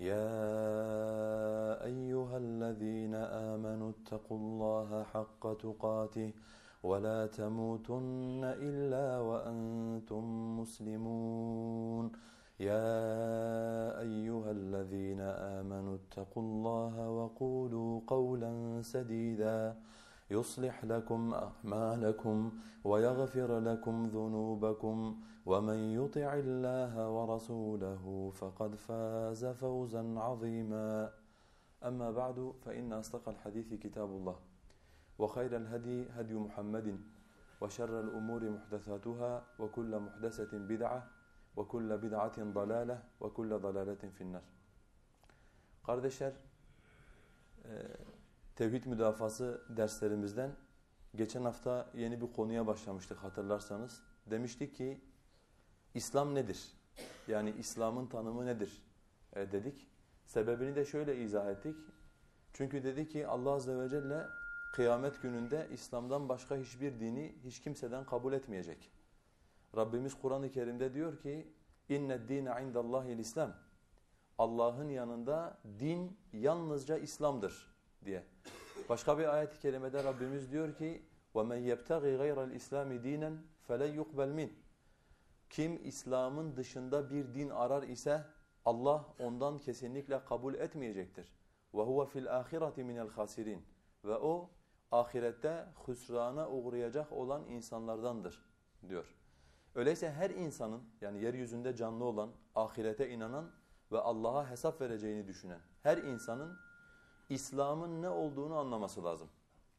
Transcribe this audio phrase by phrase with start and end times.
[0.00, 6.32] يا أيها الذين آمنوا اتقوا الله حق تقاته
[6.82, 10.24] ولا تموتن إلا وأنتم
[10.60, 12.12] مسلمون.
[12.60, 15.20] يا أيها الذين
[15.60, 19.76] آمنوا اتقوا الله وقولوا قولا سديدا.
[20.30, 22.52] يصلح لكم أعمالكم
[22.84, 31.12] ويغفر لكم ذنوبكم ومن يطع الله ورسوله فقد فاز فوزا عظيما.
[31.84, 34.36] أما بعد فإن أصدق الحديث كتاب الله
[35.18, 37.00] وخير الهدي هدي محمد
[37.60, 41.08] وشر الأمور محدثاتها وكل محدثة بدعة
[41.56, 44.42] وكل بدعة ضلالة وكل ضلالة في النار.
[45.86, 46.32] Kardeşler,
[48.60, 50.50] tevhid müdafası derslerimizden
[51.14, 54.02] geçen hafta yeni bir konuya başlamıştık hatırlarsanız.
[54.26, 55.00] Demiştik ki
[55.94, 56.72] İslam nedir?
[57.28, 58.82] Yani İslam'ın tanımı nedir
[59.32, 59.88] e, dedik.
[60.26, 61.76] Sebebini de şöyle izah ettik.
[62.52, 64.26] Çünkü dedi ki Allah Azze ve Celle
[64.74, 68.90] kıyamet gününde İslam'dan başka hiçbir dini hiç kimseden kabul etmeyecek.
[69.76, 71.54] Rabbimiz Kur'an-ı Kerim'de diyor ki
[71.88, 73.54] inne dine indallahil İslam.
[74.38, 77.69] Allah'ın yanında din yalnızca İslam'dır
[78.05, 78.23] diye.
[78.89, 83.37] Başka bir ayet-i kerimede Rabbimiz diyor ki وَمَنْ يَبْتَغِ غَيْرَ الْاِسْلَامِ دِينًا
[83.67, 84.49] فَلَنْ يُقْبَلْ مِنْ
[85.49, 88.25] Kim İslam'ın dışında bir din arar ise
[88.65, 91.33] Allah ondan kesinlikle kabul etmeyecektir.
[91.73, 93.59] وَهُوَ فِي الْآخِرَةِ مِنَ الْخَاسِرِينَ
[94.03, 94.49] Ve o
[94.91, 98.45] ahirette hüsrana uğrayacak olan insanlardandır
[98.89, 99.15] diyor.
[99.75, 103.51] Öyleyse her insanın yani yeryüzünde canlı olan, ahirete inanan
[103.91, 106.57] ve Allah'a hesap vereceğini düşünen her insanın
[107.30, 109.28] İslam'ın ne olduğunu anlaması lazım.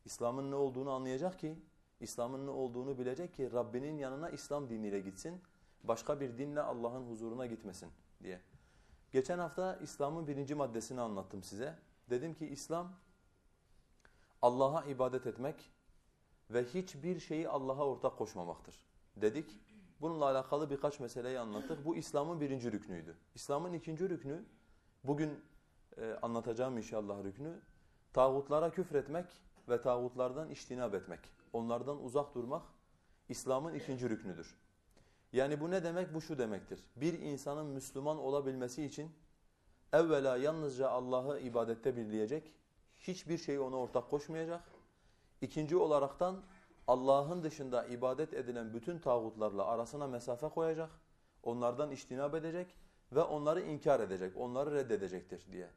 [0.06, 1.60] İslam'ın ne olduğunu anlayacak ki,
[2.00, 5.42] İslam'ın ne olduğunu bilecek ki Rabbinin yanına İslam diniyle gitsin,
[5.84, 7.90] başka bir dinle Allah'ın huzuruna gitmesin
[8.24, 8.42] diye.
[9.12, 11.80] Geçen hafta İslam'ın birinci maddesini anlattım size.
[12.10, 12.94] Dedim ki İslam
[14.42, 15.72] Allah'a ibadet etmek
[16.50, 18.86] ve hiçbir şeyi Allah'a ortak koşmamaktır
[19.16, 19.60] dedik.
[20.02, 21.86] Bununla alakalı birkaç meseleyi anlattık.
[21.86, 23.18] Bu İslam'ın birinci rüknüydü.
[23.36, 24.46] İslam'ın ikinci rüknü,
[25.04, 25.40] bugün
[25.98, 27.60] e, anlatacağım inşallah rüknü,
[28.14, 29.26] tağutlara küfretmek
[29.70, 31.20] ve tağutlardan iştinab etmek.
[31.54, 32.64] Onlardan uzak durmak
[33.30, 34.56] İslam'ın ikinci rüknüdür.
[35.34, 36.14] Yani bu ne demek?
[36.14, 36.80] Bu şu demektir.
[36.96, 39.12] Bir insanın Müslüman olabilmesi için
[39.94, 42.54] evvela yalnızca Allah'ı ibadette birleyecek,
[43.00, 44.64] hiçbir şeyi ona ortak koşmayacak.
[45.42, 46.42] İkinci olaraktan
[46.88, 50.90] Allah'ın dışında ibadet edilen bütün tağutlarla arasına mesafe koyacak,
[51.44, 52.76] onlardan iştinab edecek
[53.12, 55.70] ve onları inkar edecek, onları reddedecektir diye.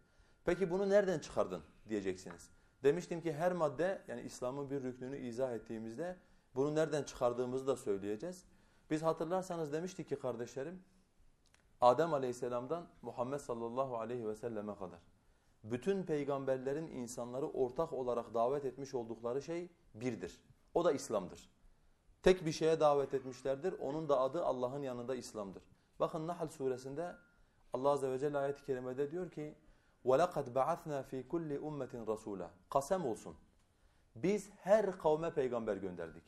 [0.45, 2.51] Peki bunu nereden çıkardın diyeceksiniz.
[2.83, 6.17] Demiştim ki her madde yani İslam'ın bir rüknünü izah ettiğimizde
[6.55, 8.45] bunu nereden çıkardığımızı da söyleyeceğiz.
[8.91, 10.83] Biz hatırlarsanız demiştik ki kardeşlerim
[11.81, 15.01] Adem Aleyhisselam'dan Muhammed sallallahu aleyhi ve selleme kadar
[15.65, 20.41] bütün peygamberlerin insanları ortak olarak davet etmiş oldukları şey birdir.
[20.75, 21.51] O da İslam'dır.
[22.23, 23.75] Tek bir şeye davet etmişlerdir.
[23.81, 25.63] Onun da adı Allah'ın yanında İslam'dır.
[26.01, 27.17] Bakın Nahl suresinde
[27.73, 29.55] Allah azze ve celle ayet-i kerimede diyor ki
[30.06, 33.36] وَلَقَدْ بَعَثْنَا ف۪ي كُلِّ اُمَّةٍ رَسُولًا Kasem olsun.
[34.16, 36.24] Biz her kavme peygamber gönderdik.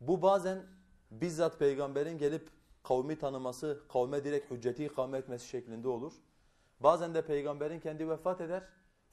[0.00, 0.62] Bu bazen
[1.10, 2.50] bizzat peygamberin gelip
[2.82, 6.12] kavmi tanıması, kavme direkt hücceti ikame etmesi şeklinde olur.
[6.80, 8.62] Bazen de peygamberin kendi vefat eder.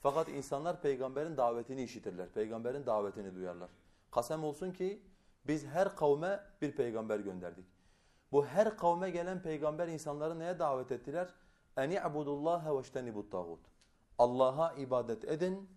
[0.00, 2.28] Fakat insanlar peygamberin davetini işitirler.
[2.28, 3.70] Peygamberin davetini duyarlar.
[4.10, 5.02] Kasem olsun ki
[5.46, 7.66] biz her kavme bir peygamber gönderdik.
[8.32, 11.28] Bu her kavme gelen peygamber insanları neye davet ettiler?
[11.76, 13.69] اَنِ اَعْبُدُ اللّٰهَ وَاجْتَنِبُ الطَّاغُوتِ
[14.21, 15.69] Allah'a ibadet edin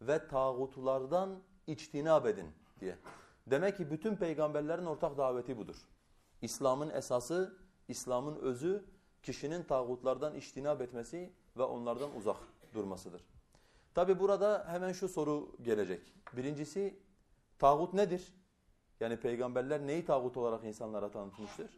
[0.00, 2.46] ve tağutlardan içtinab edin
[2.80, 2.98] diye.
[3.46, 5.76] Demek ki bütün peygamberlerin ortak daveti budur.
[6.42, 7.58] İslam'ın esası,
[7.88, 8.84] İslam'ın özü
[9.22, 12.36] kişinin tağutlardan içtinab etmesi ve onlardan uzak
[12.74, 13.24] durmasıdır.
[13.94, 16.14] Tabi burada hemen şu soru gelecek.
[16.36, 17.02] Birincisi
[17.58, 18.34] tağut nedir?
[19.00, 21.70] Yani peygamberler neyi tağut olarak insanlara tanıtmıştır?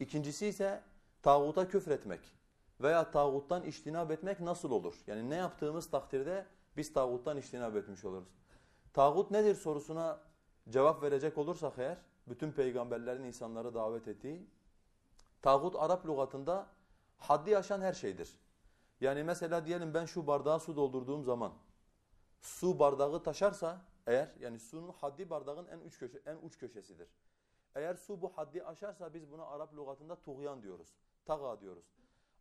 [0.00, 0.82] İkincisi ise
[1.22, 2.37] tağuta küfretmek
[2.80, 4.94] veya tağuttan iştinab etmek nasıl olur?
[5.06, 6.46] Yani ne yaptığımız takdirde
[6.76, 8.28] biz tağuttan iştinab etmiş oluruz.
[8.94, 10.20] Tağut nedir sorusuna
[10.68, 11.98] cevap verecek olursak eğer,
[12.28, 14.46] bütün peygamberlerin insanları davet ettiği,
[15.42, 16.66] tağut Arap lügatında
[17.18, 18.38] haddi aşan her şeydir.
[19.00, 21.52] Yani mesela diyelim ben şu bardağa su doldurduğum zaman
[22.40, 27.08] su bardağı taşarsa eğer yani sunun haddi bardağın en uç köşe en uç köşesidir.
[27.74, 30.96] Eğer su bu haddi aşarsa biz buna Arap lügatında tuğyan diyoruz.
[31.24, 31.84] Taga diyoruz.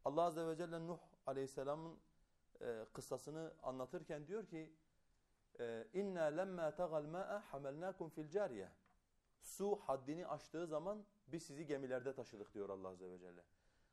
[0.07, 1.98] Allah azze ve celle Nuh Aleyhisselam'ın
[2.62, 4.74] e, kıssasını anlatırken diyor ki
[5.59, 8.69] e, inna lemma tagal ma'a hamalnakum fil cariye.
[9.42, 13.42] Su haddini aştığı zaman biz sizi gemilerde taşıdık diyor Allah azze ve celle.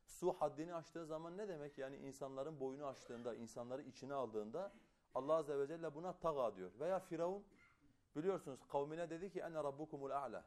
[0.05, 1.77] Su haddini aştığı zaman ne demek?
[1.77, 4.73] Yani insanların boyunu aştığında, insanları içine aldığında
[5.15, 6.71] Allah azze ve celle buna taga diyor.
[6.79, 7.45] Veya Firavun
[8.15, 10.45] biliyorsunuz kavmine dedi ki ene rabbukumul a'la.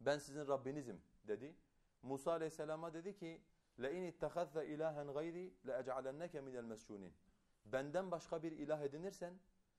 [0.00, 1.56] Ben sizin Rabbinizim dedi.
[2.02, 3.42] Musa aleyhisselama dedi ki
[3.79, 5.35] لَاِنِ اتَّخَذَّ اِلَٰهًا غَيْرِ
[5.65, 7.11] لَاَجْعَلَنَّكَ مِنَ الْمَسْجُونِينَ
[7.65, 9.33] Benden başka bir ilah edinirsen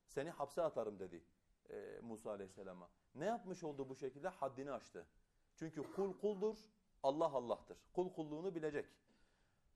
[0.06, 1.24] seni hapse atarım dedi
[1.70, 2.88] e, Musa aleyhisselama.
[3.14, 4.28] Ne yapmış oldu bu şekilde?
[4.28, 5.06] Haddini aştı.
[5.54, 6.56] Çünkü kul kuldur,
[7.02, 7.78] Allah Allah'tır.
[7.92, 8.86] Kul kulluğunu bilecek.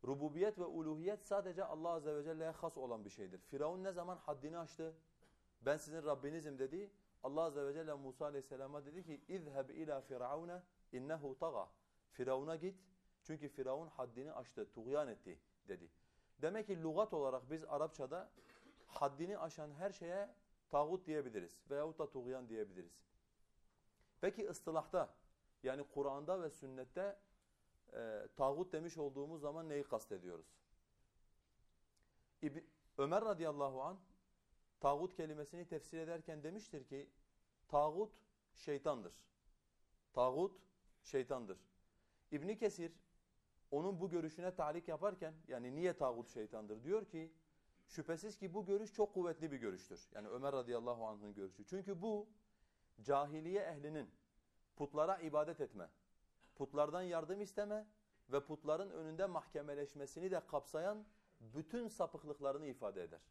[0.05, 3.39] Rububiyet ve uluhiyet sadece Allah azze ve celle'ye has olan bir şeydir.
[3.39, 4.95] Firavun ne zaman haddini aştı?
[5.61, 6.91] Ben sizin Rabbinizim dedi.
[7.23, 10.61] Allah azze ve celle Musa aleyhisselama dedi ki اِذْهَبْ اِلَى فِرْعَوْنَ
[10.93, 11.67] اِنَّهُ طَغَى
[12.13, 12.77] Firavun'a git
[13.28, 15.90] çünkü Firavun haddini aştı, tuğyan etti dedi.
[16.42, 18.32] Demek ki lügat olarak biz Arapçada
[18.88, 20.30] haddini aşan her şeye
[20.70, 23.02] tağut diyebiliriz veyahut da tuğyan diyebiliriz.
[24.22, 25.14] Peki ıstılahta
[25.64, 27.20] yani Kur'an'da ve sünnette
[27.94, 30.48] e, tağut demiş olduğumuz zaman neyi kastediyoruz?
[32.42, 32.58] İb
[32.98, 34.00] Ömer radıyallahu an
[34.80, 37.10] tağut kelimesini tefsir ederken demiştir ki
[37.68, 38.12] tağut
[38.54, 39.14] şeytandır.
[40.14, 40.62] Tağut
[41.04, 41.60] şeytandır.
[42.32, 42.92] İbni Kesir
[43.72, 47.34] onun bu görüşüne talik yaparken yani niye tağut şeytandır diyor ki
[47.88, 50.10] şüphesiz ki bu görüş çok kuvvetli bir görüştür.
[50.14, 51.66] Yani Ömer radıyallahu anh'ın görüşü.
[51.66, 52.30] Çünkü bu
[53.02, 54.10] cahiliye ehlinin
[54.76, 55.90] putlara ibadet etme,
[56.56, 57.88] putlardan yardım isteme
[58.30, 61.06] ve putların önünde mahkemeleşmesini de kapsayan
[61.40, 63.22] bütün sapıklıklarını ifade eder.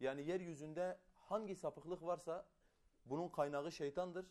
[0.00, 2.46] Yani yeryüzünde hangi sapıklık varsa
[3.04, 4.26] bunun kaynağı şeytandır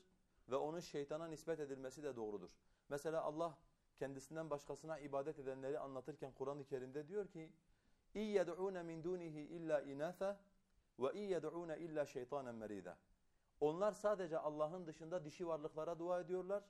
[0.50, 2.50] ve onun şeytana nispet edilmesi de doğrudur.
[2.90, 3.58] Mesela Allah
[3.97, 7.53] kendisinden başkasına ibadet edenleri anlatırken Kur'an-ı Kerim'de diyor ki
[8.15, 10.37] اِيَّدْعُونَ مِنْ دُونِهِ اِلَّا اِنَاثًا
[10.99, 12.95] وَاِيَّدْعُونَ اِلَّا شَيْطَانًا مَرِيدًا
[13.61, 16.65] Onlar sadece Allah'ın dışında dişi varlıklara dua ediyorlar.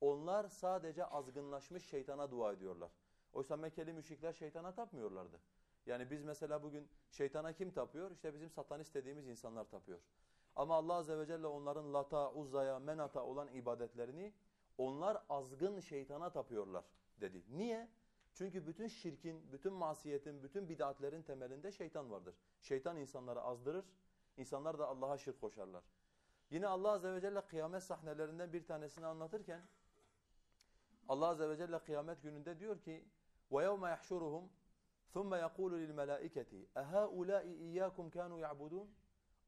[0.00, 2.90] Onlar sadece azgınlaşmış şeytana dua ediyorlar.
[3.32, 5.40] Oysa Mekkeli müşrikler şeytana tapmıyorlardı.
[5.86, 8.10] Yani biz mesela bugün şeytana kim tapıyor?
[8.10, 9.98] İşte bizim satanist dediğimiz insanlar tapıyor.
[10.56, 14.32] Ama Allah Azze ve Celle onların lata, uzzaya, menata olan ibadetlerini
[14.78, 16.84] onlar azgın şeytana tapıyorlar
[17.20, 17.44] dedi.
[17.48, 17.88] Niye?
[18.34, 22.34] Çünkü bütün şirkin, bütün masiyetin, bütün bid'atlerin temelinde şeytan vardır.
[22.60, 23.84] Şeytan insanları azdırır,
[24.36, 25.84] insanlar da Allah'a şirk koşarlar.
[26.50, 29.62] Yine Allah Azze ve Celle kıyamet sahnelerinden bir tanesini anlatırken
[31.08, 33.04] Allah Azze ve Celle kıyamet gününde diyor ki
[33.50, 34.48] وَيَوْمَ يَحْشُرُهُمْ
[35.14, 36.52] ثُمَّ يَقُولُ لِلْمَلَائِكَةِ
[36.82, 37.02] اَهَا
[37.42, 38.86] اِيَّاكُمْ كَانُوا يَعْبُدُونَ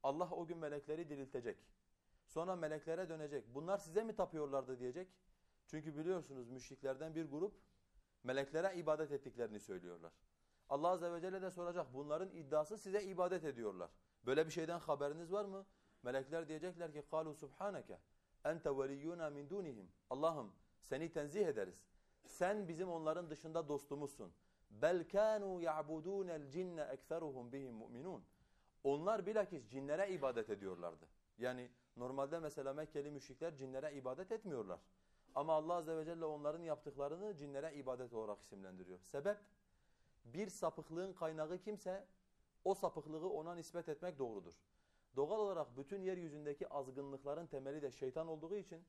[0.03, 1.57] Allah o gün melekleri diriltecek.
[2.27, 3.55] Sonra meleklere dönecek.
[3.55, 5.07] Bunlar size mi tapıyorlardı diyecek.
[5.67, 7.55] Çünkü biliyorsunuz müşriklerden bir grup
[8.23, 10.13] meleklere ibadet ettiklerini söylüyorlar.
[10.69, 11.93] Allah Azze ve Celle de soracak.
[11.93, 13.91] Bunların iddiası size ibadet ediyorlar.
[14.25, 15.65] Böyle bir şeyden haberiniz var mı?
[16.03, 17.97] Melekler diyecekler ki قَالُوا سُبْحَانَكَ
[18.45, 21.85] اَنْتَ وَلِيُّنَا مِنْ دُونِهِمْ Allah'ım seni tenzih ederiz.
[22.25, 24.33] Sen bizim onların dışında dostumuzsun.
[24.81, 28.21] بَلْ كَانُوا يَعْبُدُونَ الْجِنَّ اَكْثَرُهُمْ بِهِمْ مُؤْمِنُونَ
[28.83, 31.05] Onlar bilakis cinlere ibadet ediyorlardı.
[31.38, 34.80] Yani normalde mesela Mekkeli müşrikler cinlere ibadet etmiyorlar.
[35.34, 38.98] Ama Allah Azze ve Celle onların yaptıklarını cinlere ibadet olarak isimlendiriyor.
[39.00, 39.38] Sebep
[40.24, 42.06] bir sapıklığın kaynağı kimse
[42.64, 44.54] o sapıklığı ona nispet etmek doğrudur.
[45.16, 48.84] Doğal olarak bütün yeryüzündeki azgınlıkların temeli de şeytan olduğu için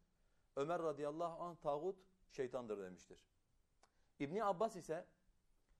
[0.56, 1.96] Ömer radıyallahu anh tağut
[2.30, 3.18] şeytandır demiştir.
[4.20, 5.06] İbni Abbas ise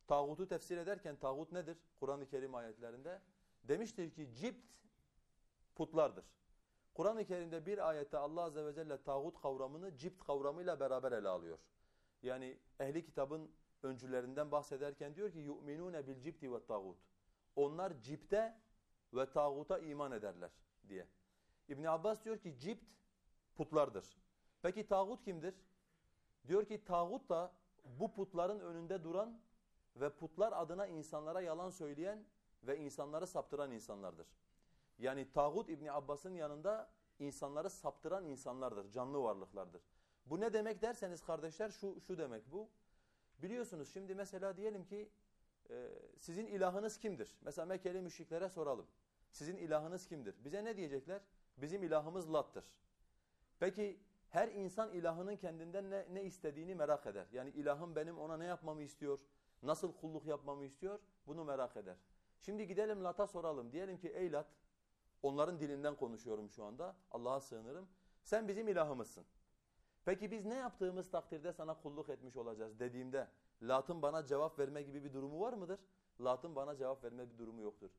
[0.08, 1.78] tağutu tefsir ederken tağut nedir?
[2.00, 3.22] Kur'an-ı Kerim ayetlerinde
[3.64, 4.76] demiştir ki cipt
[5.76, 6.26] putlardır.
[7.00, 11.58] Kur'an-ı Kerim'de bir ayette Allah Azze ve Celle tağut kavramını cipt kavramıyla beraber ele alıyor.
[12.24, 13.52] Yani ehli kitabın
[13.84, 16.98] öncülerinden bahsederken diyor ki cipti ve tağut.
[17.56, 18.58] Onlar cipte
[19.14, 20.52] ve tağuta iman ederler
[20.90, 21.08] diye.
[21.68, 22.86] İbn Abbas diyor ki cipt
[23.56, 24.18] putlardır.
[24.62, 25.56] Peki tağut kimdir?
[26.48, 27.52] Diyor ki tağut da
[27.86, 29.42] bu putların önünde duran
[29.96, 32.26] ve putlar adına insanlara yalan söyleyen
[32.64, 34.28] ve insanları saptıran insanlardır.
[35.00, 36.90] Yani tağut İbni Abbas'ın yanında
[37.20, 39.82] insanları saptıran insanlardır, canlı varlıklardır.
[40.26, 42.70] Bu ne demek derseniz kardeşler şu, şu demek bu.
[43.42, 45.10] Biliyorsunuz şimdi mesela diyelim ki
[45.70, 45.90] e,
[46.20, 47.38] sizin ilahınız kimdir?
[47.42, 48.88] Mesela Mekkeli müşriklere soralım.
[49.32, 50.36] Sizin ilahınız kimdir?
[50.46, 51.22] Bize ne diyecekler?
[51.58, 52.66] Bizim ilahımız Lat'tır.
[53.60, 57.28] Peki her insan ilahının kendinden ne, ne istediğini merak eder.
[57.32, 59.20] Yani ilahım benim ona ne yapmamı istiyor?
[59.64, 61.00] Nasıl kulluk yapmamı istiyor?
[61.28, 61.96] Bunu merak eder.
[62.42, 63.72] Şimdi gidelim Lat'a soralım.
[63.72, 64.48] Diyelim ki ey Lat,
[65.24, 66.96] onların dilinden konuşuyorum şu anda.
[67.12, 67.88] Allah'a sığınırım.
[68.24, 69.26] Sen bizim ilahımızsın.
[70.06, 73.28] Peki biz ne yaptığımız takdirde sana kulluk etmiş olacağız dediğimde
[73.62, 75.80] Lat'ın bana cevap verme gibi bir durumu var mıdır?
[76.22, 77.90] Lat'ın bana cevap verme bir durumu yoktur.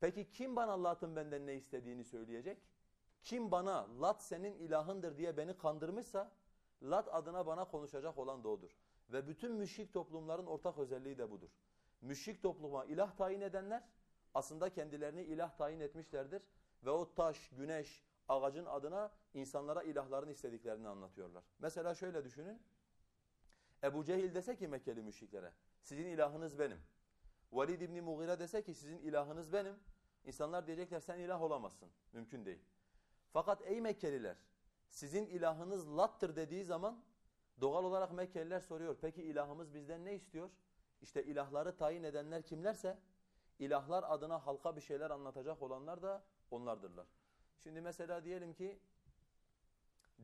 [0.00, 2.58] Peki kim bana Lat'ın benden ne istediğini söyleyecek?
[3.22, 6.32] Kim bana Lat senin ilahındır diye beni kandırmışsa
[6.82, 8.70] Lat adına bana konuşacak olan da odur.
[9.12, 11.50] Ve bütün müşrik toplumların ortak özelliği de budur.
[12.00, 13.84] Müşrik topluma ilah tayin edenler
[14.34, 16.42] aslında kendilerini ilah tayin etmişlerdir.
[16.84, 21.44] Ve o taş, güneş, ağacın adına insanlara ilahlarını istediklerini anlatıyorlar.
[21.58, 22.62] Mesela şöyle düşünün.
[23.84, 26.78] Ebu Cehil dese ki Mekkeli müşriklere sizin ilahınız benim.
[27.52, 29.74] Velid İbni Mughire dese ki sizin ilahınız benim.
[30.24, 31.88] İnsanlar diyecekler sen ilah olamazsın.
[32.12, 32.60] Mümkün değil.
[33.32, 34.36] Fakat ey Mekkeliler
[34.88, 37.02] sizin ilahınız Lat'tır dediği zaman
[37.60, 38.96] doğal olarak Mekkeliler soruyor.
[39.00, 40.50] Peki ilahımız bizden ne istiyor?
[41.02, 42.98] İşte ilahları tayin edenler kimlerse
[43.60, 47.06] ilahlar adına halka bir şeyler anlatacak olanlar da onlardırlar.
[47.58, 48.78] Şimdi mesela diyelim ki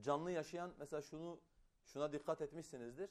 [0.01, 1.41] canlı yaşayan mesela şunu
[1.85, 3.11] şuna dikkat etmişsinizdir.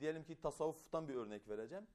[0.00, 1.86] Diyelim ki tasavvuftan bir örnek vereceğim.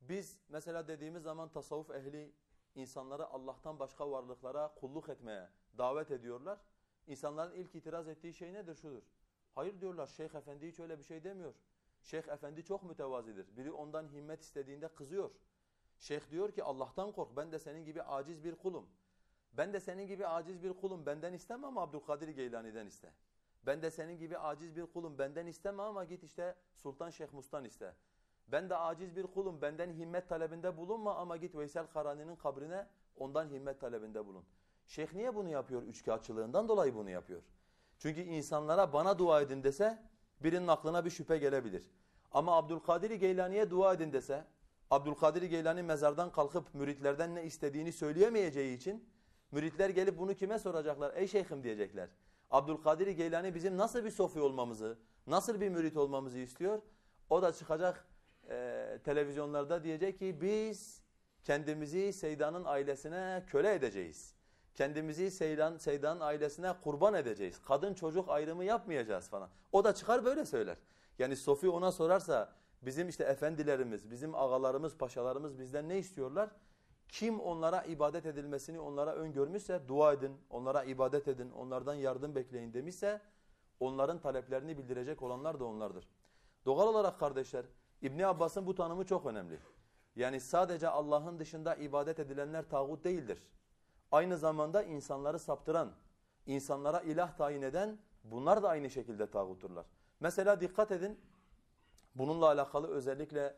[0.00, 2.32] Biz mesela dediğimiz zaman tasavvuf ehli
[2.74, 6.58] insanları Allah'tan başka varlıklara kulluk etmeye davet ediyorlar.
[7.06, 8.74] İnsanların ilk itiraz ettiği şey nedir?
[8.74, 9.02] Şudur.
[9.54, 11.54] Hayır diyorlar Şeyh Efendi hiç öyle bir şey demiyor.
[12.02, 13.56] Şeyh Efendi çok mütevazidir.
[13.56, 15.30] Biri ondan himmet istediğinde kızıyor.
[15.98, 18.86] Şeyh diyor ki Allah'tan kork ben de senin gibi aciz bir kulum.
[19.52, 23.12] Ben de senin gibi aciz bir kulum benden isteme ama Abdülkadir Geylani'den iste.
[23.66, 27.64] Ben de senin gibi aciz bir kulum benden isteme ama git işte Sultan Şeyh Mus'tan
[27.64, 27.94] iste.
[28.48, 32.86] Ben de aciz bir kulum benden himmet talebinde bulunma ama git Veysel Karani'nin kabrine
[33.16, 34.44] ondan himmet talebinde bulun.
[34.86, 35.82] Şeyh niye bunu yapıyor?
[35.82, 37.42] Üçkağıtçılığından dolayı bunu yapıyor.
[37.98, 40.02] Çünkü insanlara bana dua edin dese
[40.40, 41.90] birinin aklına bir şüphe gelebilir.
[42.32, 44.44] Ama Abdülkadir Geylani'ye dua edin dese
[44.90, 49.08] Abdülkadir Geylani mezardan kalkıp müritlerden ne istediğini söyleyemeyeceği için
[49.52, 51.14] müritler gelip bunu kime soracaklar?
[51.16, 52.08] Ey şeyhim diyecekler.
[52.50, 56.82] Abdülkadir Geylani bizim nasıl bir sofi olmamızı, nasıl bir mürit olmamızı istiyor?
[57.30, 58.06] O da çıkacak
[58.50, 61.02] e, televizyonlarda diyecek ki biz
[61.44, 64.34] kendimizi Seydan'ın ailesine köle edeceğiz.
[64.74, 67.60] Kendimizi Seydan, Seydan'ın ailesine kurban edeceğiz.
[67.68, 69.48] Kadın çocuk ayrımı yapmayacağız falan.
[69.72, 70.76] O da çıkar böyle söyler.
[71.18, 72.52] Yani Sofi ona sorarsa
[72.82, 76.50] bizim işte efendilerimiz, bizim ağalarımız, paşalarımız bizden ne istiyorlar?
[77.08, 83.20] Kim onlara ibadet edilmesini onlara öngörmüşse dua edin, onlara ibadet edin, onlardan yardım bekleyin demişse
[83.80, 86.08] onların taleplerini bildirecek olanlar da onlardır.
[86.64, 87.66] Doğal olarak kardeşler
[88.02, 89.58] İbni Abbas'ın bu tanımı çok önemli.
[90.16, 93.42] Yani sadece Allah'ın dışında ibadet edilenler tağut değildir.
[94.12, 95.92] Aynı zamanda insanları saptıran,
[96.46, 99.86] insanlara ilah tayin eden bunlar da aynı şekilde tağuturlar.
[100.20, 101.20] Mesela dikkat edin
[102.18, 103.56] bununla alakalı özellikle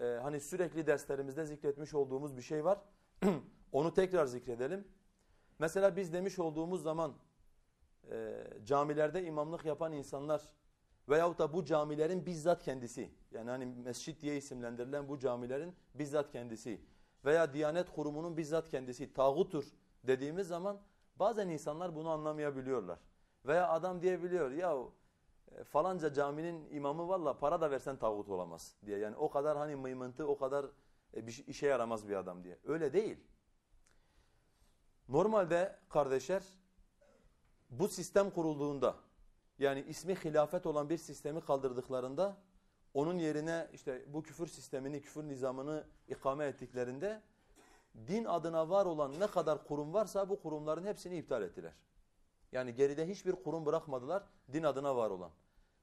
[0.00, 2.78] e, hani sürekli derslerimizde zikretmiş olduğumuz bir şey var.
[3.72, 4.88] Onu tekrar zikredelim.
[5.58, 7.14] Mesela biz demiş olduğumuz zaman
[8.10, 10.42] e, camilerde imamlık yapan insanlar
[11.08, 16.80] veyahut da bu camilerin bizzat kendisi yani hani mescit diye isimlendirilen bu camilerin bizzat kendisi
[17.24, 19.64] veya Diyanet Kurumu'nun bizzat kendisi tağutur
[20.06, 20.80] dediğimiz zaman
[21.16, 22.98] bazen insanlar bunu anlamayabiliyorlar.
[23.46, 24.76] Veya adam diyebiliyor ya
[25.64, 28.98] falanca caminin imamı valla para da versen tağut olamaz diye.
[28.98, 30.66] Yani o kadar hani mıymıntı o kadar
[31.14, 32.58] e, bir işe yaramaz bir adam diye.
[32.64, 33.18] Öyle değil.
[35.08, 36.42] Normalde kardeşler
[37.70, 38.96] bu sistem kurulduğunda
[39.58, 42.36] yani ismi hilafet olan bir sistemi kaldırdıklarında
[42.94, 47.22] onun yerine işte bu küfür sistemini, küfür nizamını ikame ettiklerinde
[48.06, 51.72] din adına var olan ne kadar kurum varsa bu kurumların hepsini iptal ettiler.
[52.52, 55.30] Yani geride hiçbir kurum bırakmadılar din adına var olan.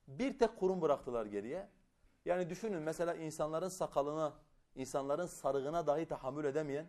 [0.08, 1.70] Bir tek kurum bıraktılar geriye.
[2.26, 4.34] Yani düşünün mesela insanların sakalına,
[4.76, 6.88] insanların sarığına dahi tahammül edemeyen,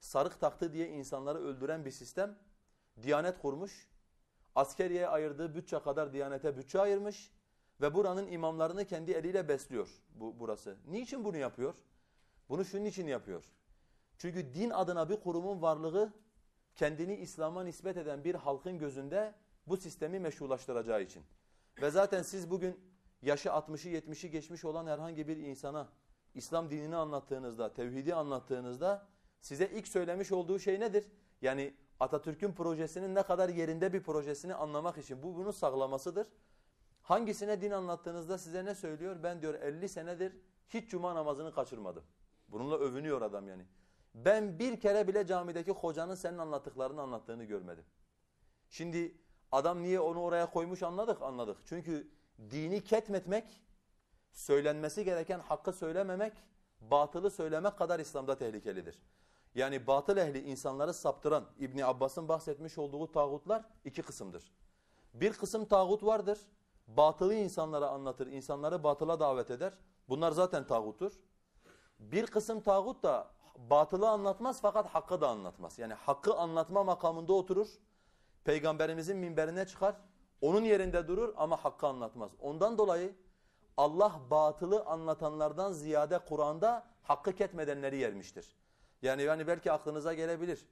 [0.00, 2.38] sarık taktı diye insanları öldüren bir sistem
[3.02, 3.88] Diyanet kurmuş.
[4.54, 7.32] Askeriye ayırdığı bütçe kadar Diyanete bütçe ayırmış
[7.80, 10.76] ve buranın imamlarını kendi eliyle besliyor bu burası.
[10.86, 11.74] Niçin bunu yapıyor?
[12.48, 13.44] Bunu şunun için yapıyor.
[14.18, 16.12] Çünkü din adına bir kurumun varlığı
[16.74, 19.34] kendini İslam'a nispet eden bir halkın gözünde
[19.66, 21.22] bu sistemi meşrulaştıracağı için.
[21.82, 22.80] Ve zaten siz bugün
[23.22, 25.88] yaşı 60'ı 70'i geçmiş olan herhangi bir insana
[26.34, 29.06] İslam dinini anlattığınızda, tevhidi anlattığınızda
[29.40, 31.10] size ilk söylemiş olduğu şey nedir?
[31.42, 36.26] Yani Atatürk'ün projesinin ne kadar yerinde bir projesini anlamak için bu bunu sağlamasıdır.
[37.02, 39.22] Hangisine din anlattığınızda size ne söylüyor?
[39.22, 40.32] Ben diyor 50 senedir
[40.68, 42.04] hiç cuma namazını kaçırmadım.
[42.48, 43.66] Bununla övünüyor adam yani.
[44.14, 47.84] Ben bir kere bile camideki hocanın senin anlattıklarını anlattığını görmedim.
[48.70, 49.18] Şimdi
[49.52, 51.58] adam niye onu oraya koymuş anladık anladık.
[51.64, 52.10] Çünkü
[52.50, 53.62] dini ketmetmek,
[54.32, 56.32] söylenmesi gereken hakkı söylememek,
[56.80, 59.02] batılı söylemek kadar İslam'da tehlikelidir.
[59.54, 64.52] Yani batıl ehli insanları saptıran İbni Abbas'ın bahsetmiş olduğu tağutlar iki kısımdır.
[65.14, 66.38] Bir kısım tağut vardır.
[66.86, 69.78] Batılı insanlara anlatır, insanları batıla davet eder.
[70.08, 71.12] Bunlar zaten tağuttur.
[71.98, 75.78] Bir kısım tağut da batılı anlatmaz fakat hakkı da anlatmaz.
[75.78, 77.68] Yani hakkı anlatma makamında oturur.
[78.44, 79.96] Peygamberimizin minberine çıkar.
[80.40, 82.30] Onun yerinde durur ama hakkı anlatmaz.
[82.40, 83.14] Ondan dolayı
[83.76, 88.56] Allah batılı anlatanlardan ziyade Kur'an'da hakkı ketmedenleri yermiştir.
[89.02, 90.66] Yani yani belki aklınıza gelebilir.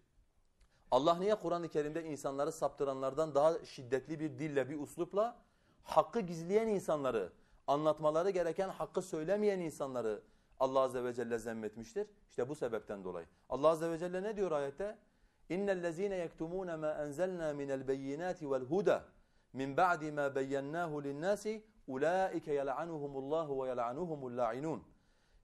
[0.90, 5.36] Allah niye Kur'an-ı Kerim'de insanları saptıranlardan daha şiddetli bir dille, bir uslupla
[5.82, 7.32] hakkı gizleyen insanları,
[7.66, 10.22] anlatmaları gereken hakkı söylemeyen insanları
[10.62, 12.06] Allah azze ve celle zemmetmiştir.
[12.28, 13.26] İşte bu sebepten dolayı.
[13.48, 14.98] Allah azze ve celle ne diyor ayette?
[15.48, 19.04] İnnellezîne yektumûne mâ enzelnâ minel beyinâti vel huda
[19.52, 24.82] min ba'di mâ beyyennâhu linnâsi ulâike yel'anuhumullâhu ve yel'anuhumul lâ'inûn.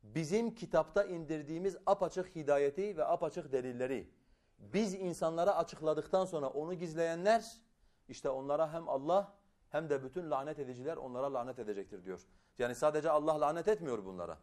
[0.02, 4.10] Bizim kitapta indirdiğimiz apaçık hidayeti ve apaçık delilleri
[4.58, 7.62] biz insanlara açıkladıktan sonra onu gizleyenler
[8.08, 9.34] işte onlara hem Allah
[9.70, 12.20] hem de bütün lanet ediciler onlara lanet edecektir diyor.
[12.58, 14.38] Yani sadece Allah lanet etmiyor bunlara.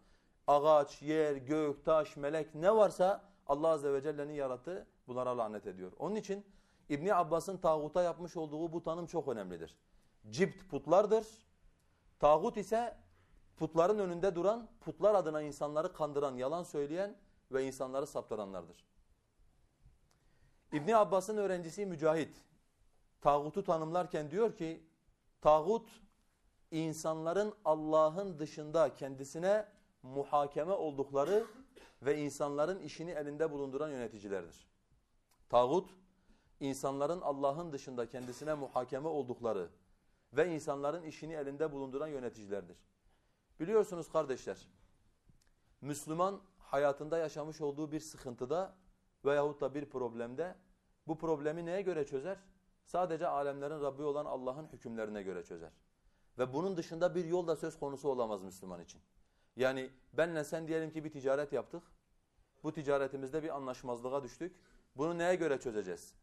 [0.48, 5.92] Ağaç, yer, gök, taş, melek ne varsa Allah Azze ve Celle'nin yarattığı bunlara lanet ediyor.
[6.00, 6.46] Onun için
[6.90, 9.78] İbni Abbas'ın tağuta yapmış olduğu bu tanım çok önemlidir.
[10.30, 11.28] Cipt putlardır.
[12.20, 12.98] Tağut ise
[13.58, 17.16] putların önünde duran, putlar adına insanları kandıran, yalan söyleyen
[17.52, 18.86] ve insanları saptıranlardır.
[20.74, 22.38] İbni Abbas'ın öğrencisi Mücahit,
[23.22, 24.84] tağutu tanımlarken diyor ki,
[25.42, 25.90] tağut
[26.72, 29.66] insanların Allah'ın dışında kendisine
[30.06, 31.46] muhakeme oldukları
[32.02, 34.68] ve insanların işini elinde bulunduran yöneticilerdir.
[35.50, 35.90] Tağut,
[36.60, 39.70] insanların Allah'ın dışında kendisine muhakeme oldukları
[40.34, 42.78] ve insanların işini elinde bulunduran yöneticilerdir.
[43.60, 44.68] Biliyorsunuz kardeşler,
[45.82, 48.76] Müslüman hayatında yaşamış olduğu bir sıkıntıda
[49.26, 50.56] veyahut da bir problemde
[51.08, 52.38] bu problemi neye göre çözer?
[52.86, 55.72] Sadece alemlerin Rabbi olan Allah'ın hükümlerine göre çözer.
[56.38, 59.02] Ve bunun dışında bir yol da söz konusu olamaz Müslüman için.
[59.56, 61.84] Yani benle sen diyelim ki bir ticaret yaptık.
[62.64, 64.56] Bu ticaretimizde bir anlaşmazlığa düştük.
[64.96, 66.14] Bunu neye göre çözeceğiz?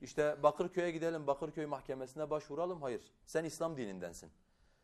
[0.00, 2.82] İşte Bakırköy'e gidelim, Bakırköy mahkemesine başvuralım.
[2.82, 4.30] Hayır, sen İslam dinindensin.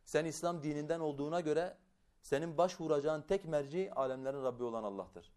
[0.04, 1.76] Sen İslam dininden olduğuna göre
[2.22, 5.32] senin başvuracağın tek merci alemlerin Rabbi olan Allah'tır.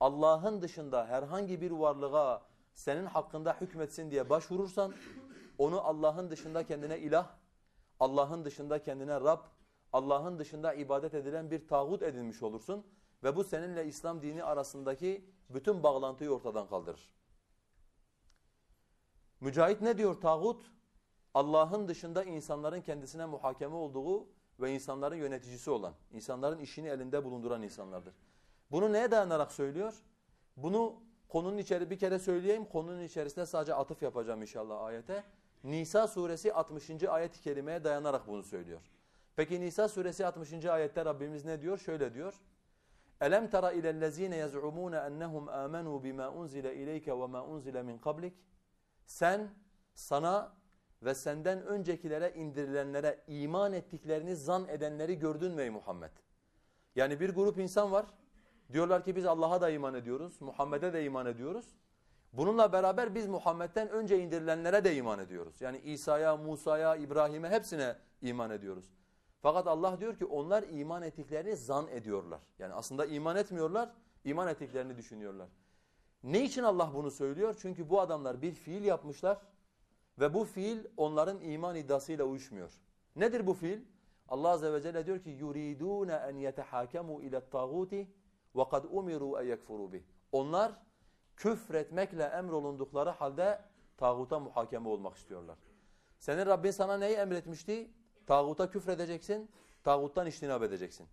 [0.00, 2.42] Allah'ın dışında herhangi bir varlığa
[2.74, 4.94] senin hakkında hükmetsin diye başvurursan
[5.58, 7.28] onu Allah'ın dışında kendine ilah,
[8.00, 9.40] Allah'ın dışında kendine Rab,
[9.92, 12.86] Allah'ın dışında ibadet edilen bir tağut edinmiş olursun
[13.22, 17.14] ve bu seninle İslam dini arasındaki bütün bağlantıyı ortadan kaldırır.
[19.40, 20.72] Mücahit ne diyor tağut?
[21.34, 24.26] Allah'ın dışında insanların kendisine muhakeme olduğu
[24.60, 28.14] ve insanların yöneticisi olan, insanların işini elinde bulunduran insanlardır.
[28.70, 29.94] Bunu neye dayanarak söylüyor?
[30.56, 32.64] Bunu konunun içeri bir kere söyleyeyim.
[32.64, 35.24] Konunun içerisinde sadece atıf yapacağım inşallah ayete.
[35.64, 37.02] Nisa suresi 60.
[37.02, 38.80] ayet-i kerimeye dayanarak bunu söylüyor.
[39.38, 40.64] Peki Nisa suresi 60.
[40.64, 41.78] ayette Rabbimiz ne diyor?
[41.78, 42.34] Şöyle diyor.
[43.20, 48.34] Elem tara ilellezine yez'umun ennehum amenu bima unzile ileyke ve ma unzile min qablik?
[49.06, 49.48] Sen
[49.94, 50.52] sana
[51.02, 56.12] ve senden öncekilere indirilenlere iman ettiklerini zan edenleri gördün mü Muhammed?
[56.96, 58.06] Yani bir grup insan var.
[58.72, 61.66] Diyorlar ki biz Allah'a da iman ediyoruz, Muhammed'e de iman ediyoruz.
[62.32, 65.60] Bununla beraber biz Muhammed'den önce indirilenlere de iman ediyoruz.
[65.60, 68.97] Yani İsa'ya, Musa'ya, İbrahim'e hepsine iman ediyoruz.
[69.42, 72.40] Fakat Allah diyor ki onlar iman ettiklerini zan ediyorlar.
[72.58, 73.90] Yani aslında iman etmiyorlar,
[74.24, 75.48] iman ettiklerini düşünüyorlar.
[76.22, 77.56] Ne için Allah bunu söylüyor?
[77.62, 79.38] Çünkü bu adamlar bir fiil yapmışlar
[80.18, 82.72] ve bu fiil onların iman iddiasıyla uyuşmuyor.
[83.16, 83.80] Nedir bu fiil?
[84.28, 88.08] Allah Azze ve Celle diyor ki yuridun en yetehakemu ile tağuti
[88.56, 89.90] ve kad umiru en yekfuru.
[90.32, 90.72] Onlar
[91.36, 93.60] küfretmekle emrolundukları halde
[93.96, 95.58] tağuta muhakeme olmak istiyorlar.
[96.18, 97.90] Senin Rabbin sana neyi emretmişti?
[98.28, 99.50] Tağuta küfredeceksin,
[99.84, 101.06] tağuttan iştinab edeceksin.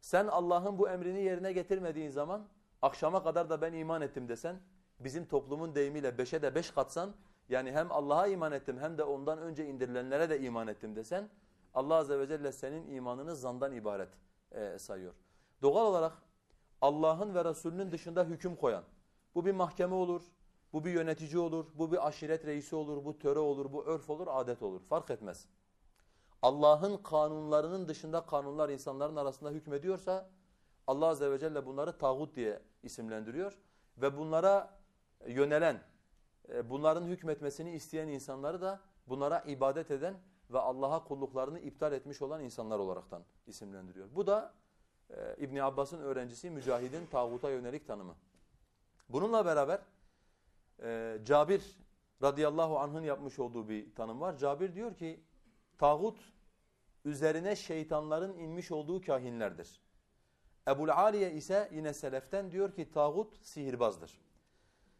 [0.00, 2.48] Sen Allah'ın bu emrini yerine getirmediğin zaman
[2.82, 4.60] akşama kadar da ben iman ettim desen,
[5.00, 7.14] bizim toplumun deyimiyle beşe de beş katsan,
[7.48, 11.28] yani hem Allah'a iman ettim hem de ondan önce indirilenlere de iman ettim desen,
[11.74, 14.10] Allah Azze ve Celle senin imanını zandan ibaret
[14.52, 15.14] e, sayıyor.
[15.62, 16.12] Doğal olarak
[16.80, 18.84] Allah'ın ve Resulünün dışında hüküm koyan,
[19.34, 20.22] bu bir mahkeme olur,
[20.72, 24.26] Bu bir yönetici olur, bu bir aşiret reisi olur, bu töre olur, bu örf olur,
[24.30, 24.80] adet olur.
[24.80, 25.46] Fark etmez.
[26.42, 30.30] Allah'ın kanunlarının dışında kanunlar insanların arasında hükmediyorsa
[30.86, 33.58] Allah Azze ve Celle bunları tağut diye isimlendiriyor.
[33.96, 34.78] Ve bunlara
[35.26, 35.82] yönelen,
[36.48, 40.14] e, bunların hükmetmesini isteyen insanları da bunlara ibadet eden
[40.50, 44.08] ve Allah'a kulluklarını iptal etmiş olan insanlar olaraktan isimlendiriyor.
[44.14, 44.54] Bu da
[45.10, 48.14] e, İbn Abbas'ın öğrencisi Mücahid'in tağuta yönelik tanımı.
[49.08, 49.80] Bununla beraber
[50.82, 51.76] e, Cabir
[52.22, 54.36] radıyallahu anh'ın yapmış olduğu bir tanım var.
[54.36, 55.20] Cabir diyor ki
[55.78, 56.18] tağut
[57.04, 59.80] üzerine şeytanların inmiş olduğu kahinlerdir.
[60.68, 64.18] Ebul Aliye ise yine seleften diyor ki tağut sihirbazdır.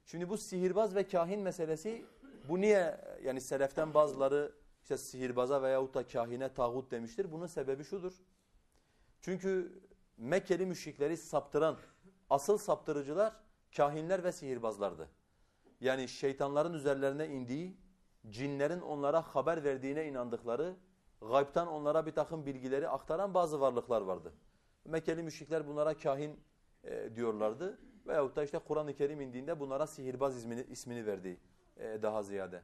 [0.05, 2.05] Şimdi bu sihirbaz ve kahin meselesi
[2.49, 7.33] bu niye yani seleften bazıları işte sihirbaza veyahut da kahine tağut demiştir.
[7.33, 8.13] Bunun sebebi şudur.
[9.21, 9.81] Çünkü
[10.19, 11.77] Mekkeli müşrikleri saptıran
[12.31, 13.37] asıl saptırıcılar
[13.77, 15.09] kahinler ve sihirbazlardı.
[15.81, 17.77] Yani şeytanların üzerlerine indiği,
[18.31, 20.77] cinlerin onlara haber verdiğine inandıkları,
[21.21, 24.33] gaybtan onlara bir takım bilgileri aktaran bazı varlıklar vardı.
[24.85, 26.41] Mekkeli müşrikler bunlara kahin
[26.85, 27.79] e, diyorlardı.
[28.07, 31.41] Veyahut da işte Kur'an-ı Kerim indiğinde bunlara sihirbaz ismini, ismini verdi
[31.77, 32.63] e, daha ziyade.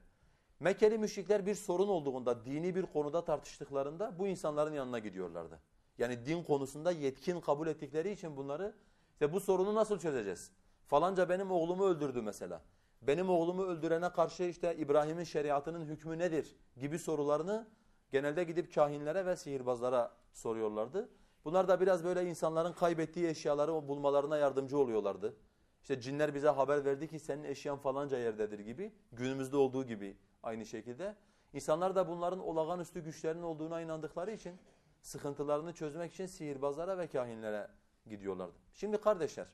[0.61, 5.61] Mekkeli müşrikler bir sorun olduğunda, dini bir konuda tartıştıklarında bu insanların yanına gidiyorlardı.
[5.99, 8.75] Yani din konusunda yetkin kabul ettikleri için bunları
[9.13, 10.51] işte bu sorunu nasıl çözeceğiz?
[10.87, 12.63] Falanca benim oğlumu öldürdü mesela.
[13.07, 17.69] Benim oğlumu öldürene karşı işte İbrahim'in şeriatının hükmü nedir gibi sorularını
[18.11, 21.09] genelde gidip kahinlere ve sihirbazlara soruyorlardı.
[21.45, 25.37] Bunlar da biraz böyle insanların kaybettiği eşyaları bulmalarına yardımcı oluyorlardı.
[25.83, 28.93] İşte cinler bize haber verdi ki senin eşyan falanca yerdedir gibi.
[29.13, 31.17] Günümüzde olduğu gibi aynı şekilde.
[31.53, 34.55] İnsanlar da bunların olağanüstü güçlerinin olduğuna inandıkları için
[35.01, 37.69] sıkıntılarını çözmek için sihirbazlara ve kahinlere
[38.07, 38.55] gidiyorlardı.
[38.75, 39.47] Şimdi kardeşler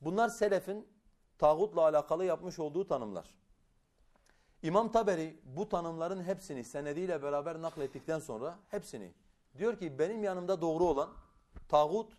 [0.00, 0.93] bunlar selefin
[1.38, 3.34] tağutla alakalı yapmış olduğu tanımlar.
[4.62, 9.12] İmam Taberi bu tanımların hepsini senediyle beraber naklettikten sonra hepsini
[9.58, 11.10] diyor ki benim yanımda doğru olan
[11.68, 12.12] tağut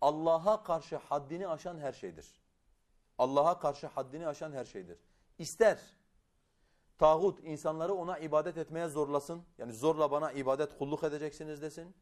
[0.00, 2.26] Allah'a karşı haddini aşan her şeydir.
[3.18, 4.98] Allah'a karşı haddini aşan her şeydir.
[5.38, 5.80] İster
[6.98, 9.42] tağut insanları ona ibadet etmeye zorlasın.
[9.58, 11.94] Yani zorla bana ibadet kulluk edeceksiniz desin.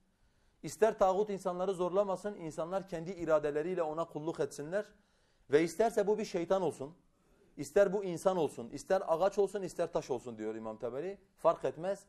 [0.62, 2.34] İster tağut insanları zorlamasın.
[2.34, 4.86] insanlar kendi iradeleriyle ona kulluk etsinler.
[5.52, 6.94] Ve isterse bu bir şeytan olsun.
[7.56, 8.70] ister bu insan olsun.
[8.70, 11.18] ister ağaç olsun ister taş olsun diyor İmam Taberi.
[11.36, 12.06] Fark etmez.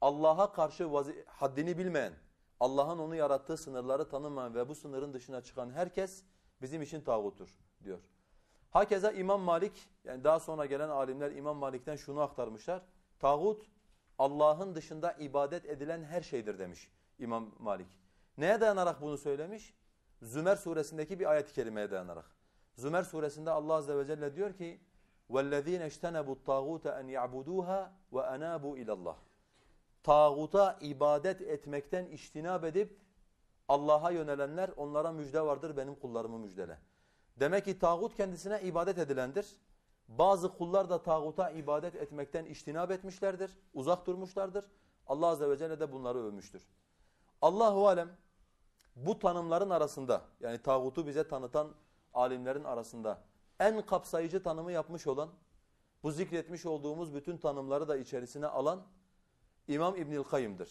[0.00, 0.88] Allah'a karşı
[1.26, 2.12] haddini bilmeyen,
[2.60, 6.22] Allah'ın onu yarattığı sınırları tanımayan ve bu sınırın dışına çıkan herkes
[6.62, 7.48] bizim için tağuttur
[7.84, 7.98] diyor.
[8.70, 12.82] Hakeza İmam Malik yani daha sonra gelen alimler İmam Malik'ten şunu aktarmışlar.
[13.20, 13.66] Tağut
[14.18, 17.88] Allah'ın dışında ibadet edilen her şeydir demiş İmam Malik.
[18.38, 19.74] Neye dayanarak bunu söylemiş?
[20.22, 22.33] Zümer suresindeki bir ayet-i kerimeye dayanarak.
[22.75, 24.81] Zümer suresinde Allah azze ve celle diyor ki
[25.29, 29.15] وَالَّذ۪ينَ اجْتَنَبُوا الطَّاغُوتَ اَنْ يَعْبُدُوهَا وَاَنَابُوا اِلَى اللّٰهِ
[30.03, 32.99] Tağuta ibadet etmekten iştinab edip
[33.67, 36.77] Allah'a yönelenler onlara müjde vardır benim kullarımı müjdele.
[37.39, 39.55] Demek ki tağut kendisine ibadet edilendir.
[40.07, 44.65] Bazı kullar da tağuta ibadet etmekten iştinab etmişlerdir, uzak durmuşlardır.
[45.07, 46.67] Allah azze ve celle de bunları övmüştür.
[47.41, 48.09] Allahu alem
[48.95, 51.75] bu tanımların arasında yani tağutu bize tanıtan
[52.13, 53.21] alimlerin arasında
[53.59, 55.29] en kapsayıcı tanımı yapmış olan
[56.03, 58.81] bu zikretmiş olduğumuz bütün tanımları da içerisine alan
[59.67, 60.69] İmam İbnül Kayyım'dır.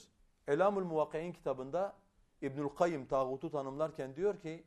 [0.49, 1.97] Elamul Muvakki'in kitabında
[2.43, 4.65] İbnül Kayyım tağutu tanımlarken diyor ki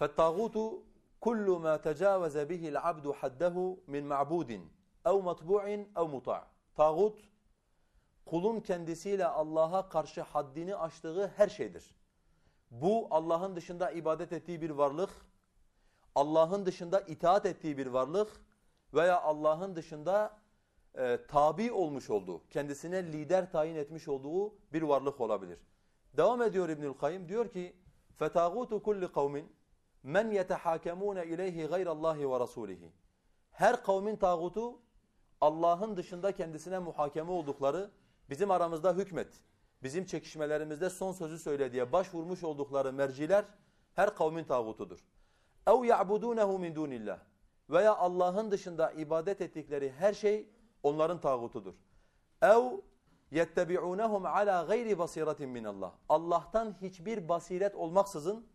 [0.00, 0.56] فالطاغوت
[1.26, 3.56] كل ما تجاوز به العبد حده
[3.92, 4.50] من معبود
[5.06, 5.64] أو مطبوع
[5.96, 6.42] أو مطاع
[6.76, 7.18] Tağut
[8.26, 11.94] kulun kendisiyle Allah'a karşı haddini aştığı her şeydir.
[12.71, 15.09] Bu Allah'ın dışında ibadet ettiği bir varlık,
[16.15, 18.41] Allah'ın dışında itaat ettiği bir varlık
[18.93, 20.37] veya Allah'ın dışında
[20.97, 25.59] e, tabi olmuş olduğu, kendisine lider tayin etmiş olduğu bir varlık olabilir.
[26.17, 27.75] Devam ediyor İbnül Kayyim diyor ki:
[28.19, 29.55] "Fetagutu kulli kavmin
[30.03, 32.91] men yetehakemune ileyhi gayrallahi ve rasulihi."
[33.51, 34.79] Her kavmin tağutu
[35.41, 37.91] Allah'ın dışında kendisine muhakeme oldukları,
[38.29, 39.27] bizim aramızda hükmet,
[39.82, 43.44] bizim çekişmelerimizde son sözü söyle diye başvurmuş oldukları merciler
[43.94, 44.98] her kavmin tağutudur.
[45.66, 47.18] اَوْ يَعْبُدُونَهُ مِنْ دُونِ اللّٰهِ
[47.70, 50.50] Veya Allah'ın dışında ibadet ettikleri her şey
[50.82, 51.74] onların tağutudur.
[52.42, 52.80] اَوْ
[53.32, 58.46] يَتَّبِعُونَهُمْ عَلَى غَيْرِ بَصِيرَةٍ مِنَ اللّٰهِ Allah'tan hiçbir basiret olmaksızın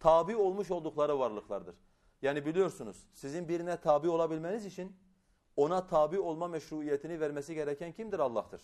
[0.00, 1.76] tabi olmuş oldukları varlıklardır.
[2.22, 4.96] Yani biliyorsunuz sizin birine tabi olabilmeniz için
[5.56, 8.18] ona tabi olma meşruiyetini vermesi gereken kimdir?
[8.18, 8.62] Allah'tır.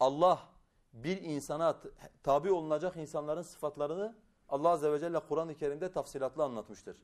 [0.00, 0.48] Allah
[0.95, 1.77] bir insana
[2.23, 4.15] tabi olunacak insanların sıfatlarını
[4.49, 6.97] Allah Azze ve Celle Kur'an-ı Kerim'de tafsilatlı anlatmıştır.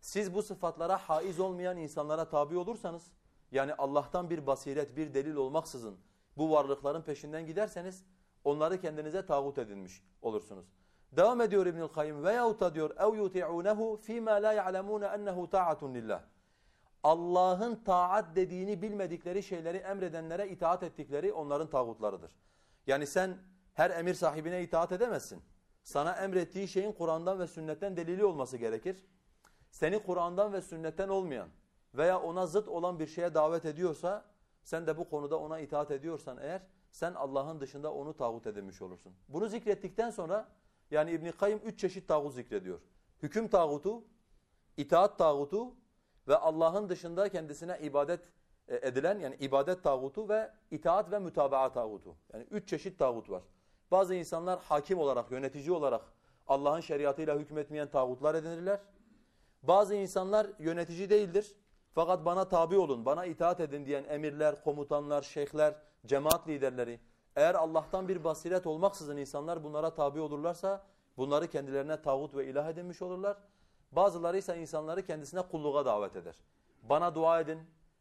[0.00, 3.12] Siz bu sıfatlara haiz olmayan insanlara tabi olursanız,
[3.52, 5.96] yani Allah'tan bir basiret, bir delil olmaksızın
[6.36, 8.04] bu varlıkların peşinden giderseniz,
[8.44, 10.66] onları kendinize tağut edinmiş olursunuz.
[11.12, 16.22] Devam ediyor İbnül Kayyım veyahut da diyor ev yuti'unehu fîmâ lâ ya'lemûne ennehu ta'atun lillah.
[17.02, 22.30] Allah'ın taat dediğini bilmedikleri şeyleri emredenlere itaat ettikleri onların tağutlarıdır.
[22.86, 23.38] Yani sen
[23.74, 25.42] her emir sahibine itaat edemezsin.
[25.82, 29.04] Sana emrettiği şeyin Kur'an'dan ve sünnetten delili olması gerekir.
[29.70, 31.48] Seni Kur'an'dan ve sünnetten olmayan
[31.94, 34.24] veya ona zıt olan bir şeye davet ediyorsa
[34.62, 39.12] sen de bu konuda ona itaat ediyorsan eğer sen Allah'ın dışında onu tağut edinmiş olursun.
[39.28, 40.48] Bunu zikrettikten sonra
[40.90, 42.80] yani İbn Kayyım üç çeşit tağut zikrediyor.
[43.22, 44.04] Hüküm tağutu,
[44.76, 45.74] itaat tağutu
[46.28, 48.28] ve Allah'ın dışında kendisine ibadet
[48.68, 52.16] edilen yani ibadet tağutu ve itaat ve mütabaa tağutu.
[52.32, 53.42] Yani üç çeşit tağut var.
[53.90, 56.02] Bazı insanlar hakim olarak, yönetici olarak
[56.46, 58.80] Allah'ın şeriatıyla hükmetmeyen tağutlar edinirler.
[59.62, 61.54] Bazı insanlar yönetici değildir.
[61.94, 65.74] Fakat bana tabi olun, bana itaat edin diyen emirler, komutanlar, şeyhler,
[66.06, 67.00] cemaat liderleri.
[67.36, 73.02] Eğer Allah'tan bir basiret olmaksızın insanlar bunlara tabi olurlarsa bunları kendilerine tağut ve ilah edinmiş
[73.02, 73.36] olurlar.
[73.92, 76.36] Bazıları ise insanları kendisine kulluğa davet eder.
[76.82, 77.58] Bana dua edin,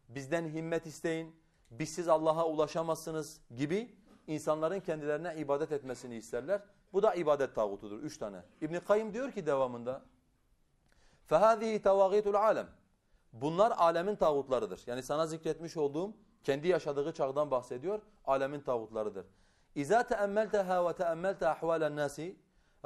[0.09, 1.37] bizden himmet isteyin,
[1.71, 6.63] bizsiz Allah'a ulaşamazsınız gibi insanların kendilerine ibadet etmesini isterler.
[6.93, 7.99] Bu da ibadet tağutudur.
[8.03, 8.43] Üç tane.
[8.61, 10.03] İbn Kayyım diyor ki devamında
[11.31, 12.67] فَهَذِهِ تَوَاغِيتُ الْعَالَمِ
[13.33, 14.83] Bunlar alemin tağutlarıdır.
[14.87, 16.13] Yani sana zikretmiş olduğum
[16.45, 18.01] kendi yaşadığı çağdan bahsediyor.
[18.25, 19.27] Alemin tağutlarıdır.
[19.75, 22.37] İza teammeltaha ve teammelta ahvalen nasi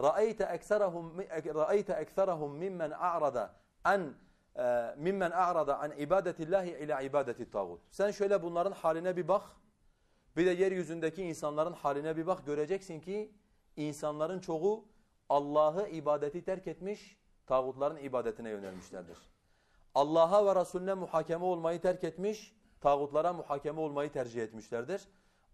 [0.02, 1.18] ra'ayta ekserahum
[1.54, 2.60] ra'ayta ekserahum
[4.57, 7.81] mimmen a'rada an e, mimmen a'rada an ibadetillahi ila ibadeti tağut.
[7.91, 9.43] Sen şöyle bunların haline bir bak.
[10.37, 13.31] Bir de yeryüzündeki insanların haline bir bak göreceksin ki
[13.75, 14.85] insanların çoğu
[15.29, 19.17] Allah'ı ibadeti terk etmiş, tağutların ibadetine yönelmişlerdir.
[19.95, 25.07] Allah'a ve Resulüne muhakeme olmayı terk etmiş, tağutlara muhakeme olmayı tercih etmişlerdir.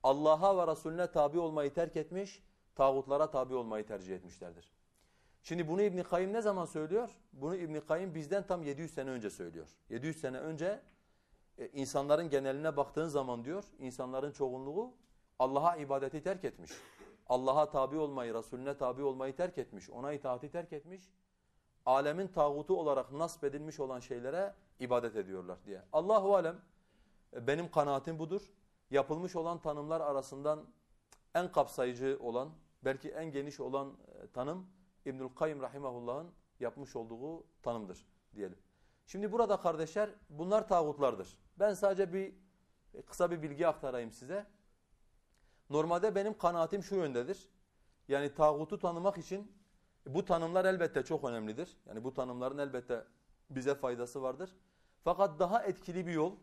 [0.04, 2.44] Allah'a ve Resulüne tabi olmayı terk etmiş,
[2.76, 4.83] tağutlara tabi olmayı tercih etmişlerdir.
[5.44, 7.10] Şimdi bunu İbn Kayyim ne zaman söylüyor?
[7.34, 9.68] Bunu İbn Kayyim bizden tam 700 sene önce söylüyor.
[9.90, 10.82] 700 sene önce
[11.58, 14.94] e, insanların geneline baktığın zaman diyor, insanların çoğunluğu
[15.40, 16.72] Allah'a ibadeti terk etmiş.
[17.28, 21.10] Allah'a tabi olmayı, Resulüne tabi olmayı terk etmiş, ona itaati terk etmiş.
[21.86, 25.82] Alemin tağutu olarak nasp edilmiş olan şeylere ibadet ediyorlar diye.
[25.94, 26.62] Allahu alem
[27.34, 28.42] e, benim kanaatim budur.
[28.92, 30.66] Yapılmış olan tanımlar arasından
[31.36, 32.50] en kapsayıcı olan,
[32.86, 34.68] belki en geniş olan e, tanım
[35.06, 38.58] İbnül Kayyim rahimahullah'ın yapmış olduğu tanımdır diyelim.
[39.08, 41.38] Şimdi burada kardeşler bunlar tağutlardır.
[41.60, 42.34] Ben sadece bir
[42.94, 44.46] e, kısa bir bilgi aktarayım size.
[45.70, 47.50] Normalde benim kanaatim şu yöndedir.
[48.08, 49.52] Yani tağutu tanımak için
[50.08, 51.78] bu tanımlar elbette çok önemlidir.
[51.86, 53.06] Yani bu tanımların elbette
[53.50, 54.56] bize faydası vardır.
[55.04, 56.36] Fakat daha etkili bir yol,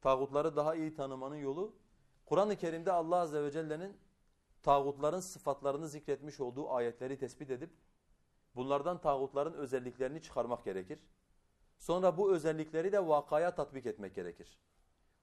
[0.00, 1.74] tağutları daha iyi tanımanın yolu
[2.26, 3.96] Kur'an-ı Kerim'de Allah Azze ve Celle'nin
[4.62, 7.70] tağutların sıfatlarını zikretmiş olduğu ayetleri tespit edip
[8.56, 11.00] bunlardan tağutların özelliklerini çıkarmak gerekir.
[11.78, 14.58] Sonra bu özellikleri de vakaya tatbik etmek gerekir.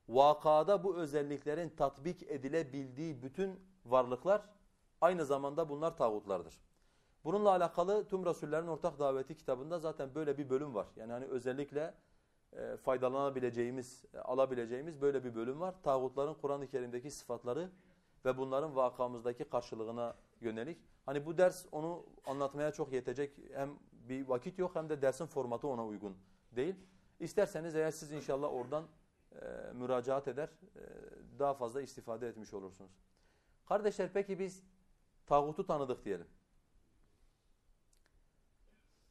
[0.09, 4.49] Vakada bu özelliklerin tatbik edilebildiği bütün varlıklar
[5.01, 6.61] aynı zamanda bunlar tağutlardır.
[7.23, 10.87] Bununla alakalı tüm Resullerin Ortak Daveti kitabında zaten böyle bir bölüm var.
[10.95, 11.93] Yani hani özellikle
[12.53, 15.75] e, faydalanabileceğimiz, e, alabileceğimiz böyle bir bölüm var.
[15.83, 17.71] Tağutların Kur'an-ı Kerim'deki sıfatları
[18.25, 20.77] ve bunların vakamızdaki karşılığına yönelik.
[21.07, 25.67] Hani bu ders onu anlatmaya çok yetecek hem bir vakit yok hem de dersin formatı
[25.67, 26.17] ona uygun
[26.51, 26.75] değil.
[27.19, 28.87] İsterseniz eğer siz inşallah oradan
[29.41, 30.81] e, müracaat eder e,
[31.39, 32.91] daha fazla istifade etmiş olursunuz.
[33.65, 34.63] Kardeşler peki biz
[35.25, 36.27] tağutu tanıdık diyelim.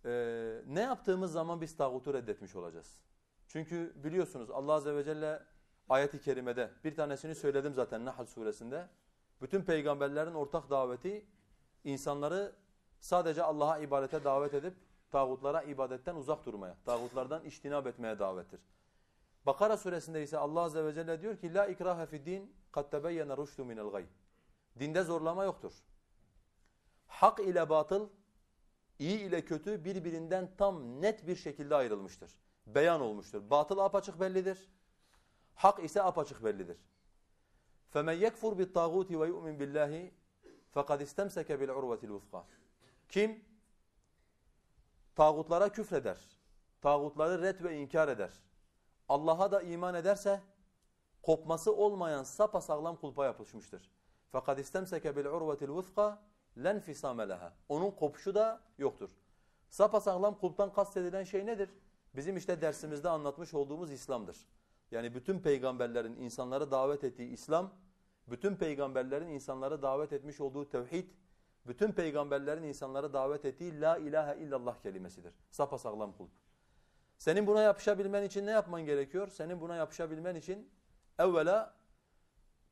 [0.05, 3.01] Ee, ne yaptığımız zaman biz tağutu reddetmiş olacağız.
[3.49, 5.43] Çünkü biliyorsunuz Allah Azze ve Celle
[5.89, 8.89] ayet-i kerimede bir tanesini söyledim zaten Nahl suresinde.
[9.43, 11.27] Bütün peygamberlerin ortak daveti
[11.86, 12.56] insanları
[13.00, 14.74] sadece Allah'a ibadete davet edip
[15.12, 18.60] tağutlara ibadetten uzak durmaya, tağutlardan iştinab etmeye davettir.
[19.46, 23.38] Bakara suresinde ise Allah Azze ve Celle diyor ki La ikrahe fid din kad tebeyyene
[23.38, 24.06] rüştü minel gay.
[24.80, 25.74] Dinde zorlama yoktur.
[27.08, 28.10] Hak ile batıl
[29.02, 32.32] İyi ile kötü birbirinden tam net bir şekilde ayrılmıştır.
[32.68, 33.50] Beyan olmuştur.
[33.50, 34.70] Batıl apaçık bellidir.
[35.56, 36.78] Hak ise apaçık bellidir.
[37.94, 40.12] فَمَنْ يَكْفُرْ بِالطَّاغُوتِ وَيُؤْمِنْ بِاللّٰهِ
[40.76, 42.42] فَقَدْ اِسْتَمْسَكَ بِالْعُرْوَةِ الْوُثْقَى
[43.10, 43.46] Kim
[45.16, 46.18] tağutlara küfreder,
[46.82, 48.32] tağutları red ve inkar eder,
[49.10, 50.42] Allah'a da iman ederse
[51.22, 53.92] kopması olmayan sapasağlam kulpa yapışmıştır.
[54.34, 56.18] فَقَدْ اِسْتَمْسَكَ بِالْعُرْوَةِ الْوُثْقَى
[56.58, 57.54] lenfisame leha.
[57.70, 59.10] Onun kopuşu da yoktur.
[59.70, 61.70] Sapasağlam kulptan kastedilen şey nedir?
[62.16, 64.38] bizim işte dersimizde anlatmış olduğumuz İslam'dır.
[64.92, 67.74] Yani bütün peygamberlerin insanları davet ettiği İslam,
[68.29, 71.11] bütün peygamberlerin insanları davet etmiş olduğu tevhid,
[71.67, 75.35] bütün peygamberlerin insanları davet ettiği la ilahe illallah kelimesidir.
[75.51, 76.31] Sapasağlam kulp.
[77.19, 79.29] Senin buna yapışabilmen için ne yapman gerekiyor?
[79.29, 80.69] Senin buna yapışabilmen için
[81.19, 81.75] evvela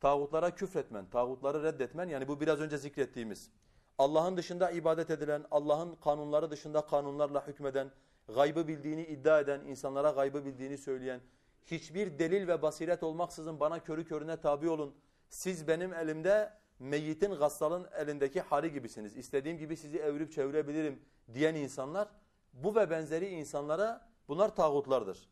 [0.00, 3.50] tağutlara küfretmen, tağutları reddetmen yani bu biraz önce zikrettiğimiz
[3.98, 7.90] Allah'ın dışında ibadet edilen, Allah'ın kanunları dışında kanunlarla hükmeden,
[8.34, 11.20] gaybı bildiğini iddia eden, insanlara gaybı bildiğini söyleyen,
[11.64, 14.94] hiçbir delil ve basiret olmaksızın bana körü körüne tabi olun.
[15.28, 19.16] Siz benim elimde meyyitin gassalın elindeki hali gibisiniz.
[19.16, 21.02] İstediğim gibi sizi evirip çevirebilirim
[21.34, 22.08] diyen insanlar
[22.52, 25.28] bu ve benzeri insanlara bunlar tağutlardır.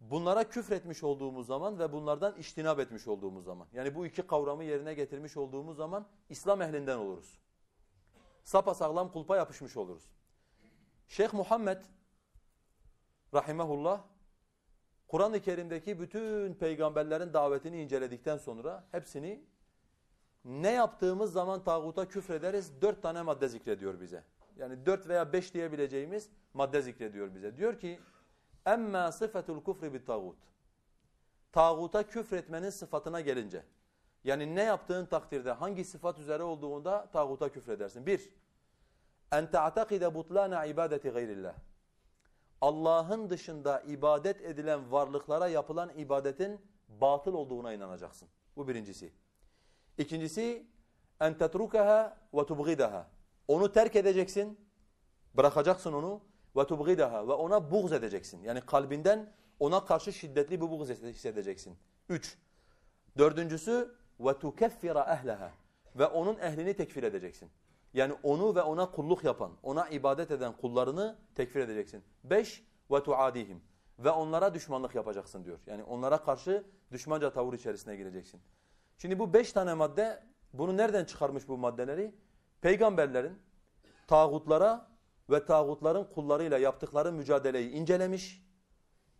[0.00, 4.94] Bunlara küfretmiş olduğumuz zaman ve bunlardan iştinab etmiş olduğumuz zaman yani bu iki kavramı yerine
[4.94, 7.38] getirmiş olduğumuz zaman İslam ehlinden oluruz.
[8.44, 10.10] Sapasağlam kulpa yapışmış oluruz.
[11.08, 11.82] Şeyh Muhammed
[13.34, 14.02] rahimehullah
[15.14, 19.44] Kur'an-ı Kerim'deki bütün peygamberlerin davetini inceledikten sonra hepsini
[20.44, 24.24] ne yaptığımız zaman tağuta küfrederiz dört tane madde zikrediyor bize.
[24.56, 27.56] Yani dört veya beş diyebileceğimiz madde zikrediyor bize.
[27.56, 28.00] Diyor ki
[29.12, 30.36] sıfetul kufri bit tağut.
[31.52, 33.64] Tağuta küfretmenin sıfatına gelince
[34.24, 38.06] yani ne yaptığın takdirde hangi sıfat üzere olduğunda tağuta küfredersin.
[38.06, 38.30] Bir,
[39.32, 41.54] en te'atakide butlana ibadeti gayrillah.
[42.64, 48.28] Allah'ın dışında ibadet edilen varlıklara yapılan ibadetin batıl olduğuna inanacaksın.
[48.56, 49.12] Bu birincisi.
[49.98, 50.66] İkincisi
[51.20, 53.10] en tetrukaha ve tubgidaha.
[53.48, 54.60] Onu terk edeceksin,
[55.34, 56.20] bırakacaksın onu
[56.56, 58.42] ve tubgidaha ve ona buğz edeceksin.
[58.42, 61.76] Yani kalbinden ona karşı şiddetli bir buğz hissedeceksin.
[62.08, 62.38] Üç.
[63.18, 65.52] Dördüncüsü ve tukeffira ehleha
[65.96, 67.50] ve onun ehlini tekfir edeceksin.
[67.94, 72.04] Yani onu ve ona kulluk yapan, ona ibadet eden kullarını tekfir edeceksin.
[72.24, 73.62] Beş ve tuadihim
[73.98, 75.58] ve onlara düşmanlık yapacaksın diyor.
[75.66, 78.40] Yani onlara karşı düşmanca tavır içerisine gireceksin.
[78.98, 82.14] Şimdi bu beş tane madde bunu nereden çıkarmış bu maddeleri?
[82.60, 83.38] Peygamberlerin
[84.06, 84.90] tağutlara
[85.30, 88.44] ve tağutların kullarıyla yaptıkları mücadeleyi incelemiş.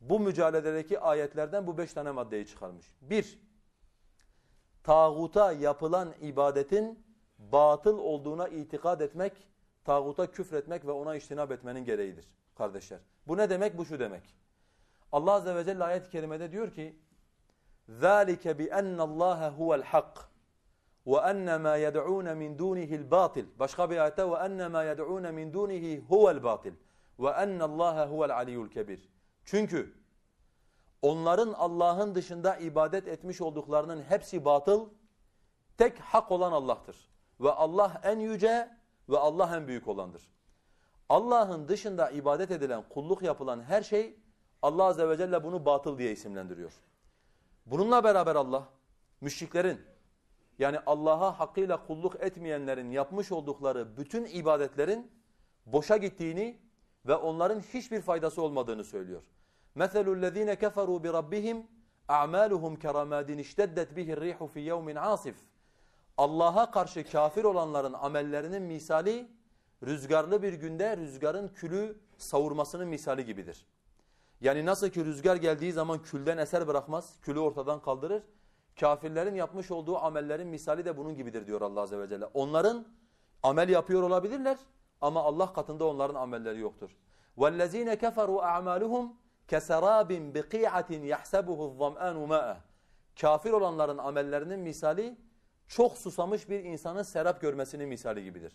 [0.01, 2.93] Bu mücadeledeki ayetlerden bu beş tane maddeyi çıkarmış.
[3.01, 3.39] Bir,
[4.83, 7.04] tağuta yapılan ibadetin
[7.44, 9.34] batıl olduğuna itikad etmek,
[9.86, 13.00] tağuta küfretmek ve ona iştinab etmenin gereğidir kardeşler.
[13.28, 13.78] Bu ne demek?
[13.78, 14.36] Bu şu demek.
[15.12, 16.96] Allah Azze ve Celle ayet-i kerimede diyor ki
[17.90, 20.16] ذَٰلِكَ بِأَنَّ اللّٰهَ هُوَ الْحَقِّ
[21.06, 26.40] وَأَنَّ مَا يَدْعُونَ مِنْ دُونِهِ الْبَاطِلِ Başka bir ayette وَأَنَّ مَا يَدْعُونَ مِنْ دُونِهِ هُوَ
[26.40, 26.74] الْبَاطِلِ
[27.20, 29.00] وَأَنَّ اللّٰهَ هُوَ الْعَلِيُّ الْكَبِيرِ
[29.46, 29.94] Çünkü
[31.02, 34.90] onların Allah'ın dışında ibadet etmiş olduklarının hepsi batıl,
[35.78, 37.10] tek hak olan Allah'tır.
[37.44, 38.70] Ve Allah en yüce
[39.10, 40.30] ve Allah en büyük olandır.
[41.10, 44.20] Allah'ın dışında ibadet edilen, kulluk yapılan her şey
[44.62, 46.72] Allah Azze ve Celle bunu batıl diye isimlendiriyor.
[47.66, 48.70] Bununla beraber Allah
[49.22, 49.82] müşriklerin
[50.60, 55.12] yani Allah'a hakkıyla kulluk etmeyenlerin yapmış oldukları bütün ibadetlerin
[55.66, 56.60] boşa gittiğini
[57.08, 59.24] ve onların hiçbir faydası olmadığını söylüyor.
[59.78, 61.64] مَثَلُ الَّذ۪ينَ كَفَرُوا بِرَبِّهِمْ
[62.10, 65.36] اَعْمَالُهُمْ كَرَمَادٍ اشْتَدَّتْ بِهِ الرِّيحُ فِي يَوْمٍ عَاصِفٍ
[66.18, 69.28] Allah'a karşı kafir olanların amellerinin misali
[69.84, 73.66] rüzgarlı bir günde rüzgarın külü savurmasının misali gibidir.
[74.42, 78.24] Yani nasıl ki rüzgar geldiği zaman külden eser bırakmaz, külü ortadan kaldırır.
[78.80, 82.26] Kafirlerin yapmış olduğu amellerin misali de bunun gibidir diyor Allah Azze ve Celle.
[82.26, 82.86] Onların
[83.44, 84.58] amel yapıyor olabilirler
[85.02, 86.90] ama Allah katında onların amelleri yoktur.
[87.38, 89.10] وَالَّذ۪ينَ كَفَرُوا أَعْمَالُهُمْ
[89.48, 92.56] كَسَرَابٍ بِقِيعَةٍ يَحْسَبُهُ الظَّمْآنُ مَاءً
[93.22, 95.18] Kafir olanların amellerinin misali
[95.69, 98.53] çok susamış bir insanın serap görmesinin misali gibidir.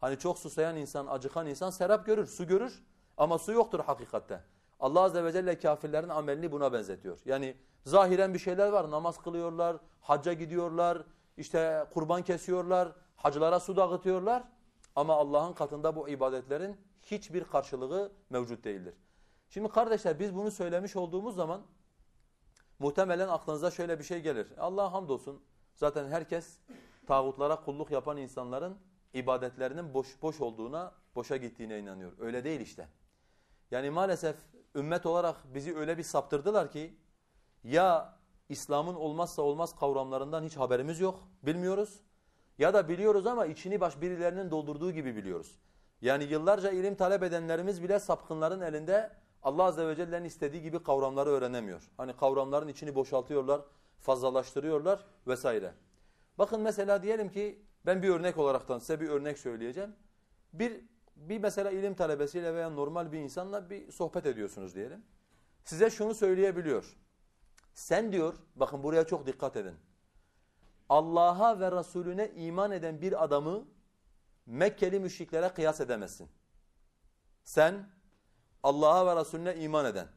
[0.00, 2.82] Hani çok susayan insan, acıkan insan serap görür, su görür
[3.16, 4.40] ama su yoktur hakikatte.
[4.80, 7.18] Allah Azze ve Celle kafirlerin amelini buna benzetiyor.
[7.24, 11.02] Yani zahiren bir şeyler var, namaz kılıyorlar, hacca gidiyorlar,
[11.36, 14.42] işte kurban kesiyorlar, hacılara su dağıtıyorlar.
[14.96, 18.94] Ama Allah'ın katında bu ibadetlerin hiçbir karşılığı mevcut değildir.
[19.48, 21.62] Şimdi kardeşler biz bunu söylemiş olduğumuz zaman
[22.78, 24.48] muhtemelen aklınıza şöyle bir şey gelir.
[24.58, 25.42] Allah'a hamdolsun
[25.74, 26.58] zaten herkes
[27.06, 28.78] tağutlara kulluk yapan insanların
[29.14, 32.12] ibadetlerinin boş boş olduğuna, boşa gittiğine inanıyor.
[32.18, 32.88] Öyle değil işte.
[33.70, 34.36] Yani maalesef
[34.74, 36.94] ümmet olarak bizi öyle bir saptırdılar ki
[37.64, 38.18] ya
[38.48, 42.00] İslam'ın olmazsa olmaz kavramlarından hiç haberimiz yok, bilmiyoruz.
[42.58, 45.58] Ya da biliyoruz ama içini baş birilerinin doldurduğu gibi biliyoruz.
[46.00, 49.10] Yani yıllarca ilim talep edenlerimiz bile sapkınların elinde
[49.42, 51.90] Allah Azze ve Celle'nin istediği gibi kavramları öğrenemiyor.
[51.96, 53.60] Hani kavramların içini boşaltıyorlar,
[54.04, 55.74] fazlalaştırıyorlar vesaire.
[56.38, 59.96] Bakın mesela diyelim ki ben bir örnek olaraktan size bir örnek söyleyeceğim.
[60.52, 60.80] Bir
[61.16, 65.04] bir mesela ilim talebesiyle veya normal bir insanla bir sohbet ediyorsunuz diyelim.
[65.64, 66.96] Size şunu söyleyebiliyor.
[67.74, 69.74] Sen diyor, bakın buraya çok dikkat edin.
[70.88, 73.64] Allah'a ve Resulüne iman eden bir adamı
[74.46, 76.28] Mekkeli müşriklere kıyas edemezsin.
[77.44, 77.88] Sen
[78.62, 80.08] Allah'a ve Resulüne iman eden,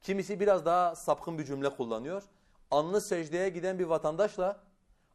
[0.00, 2.22] kimisi biraz daha sapkın bir cümle kullanıyor.
[2.72, 4.60] Anlı secdeye giden bir vatandaşla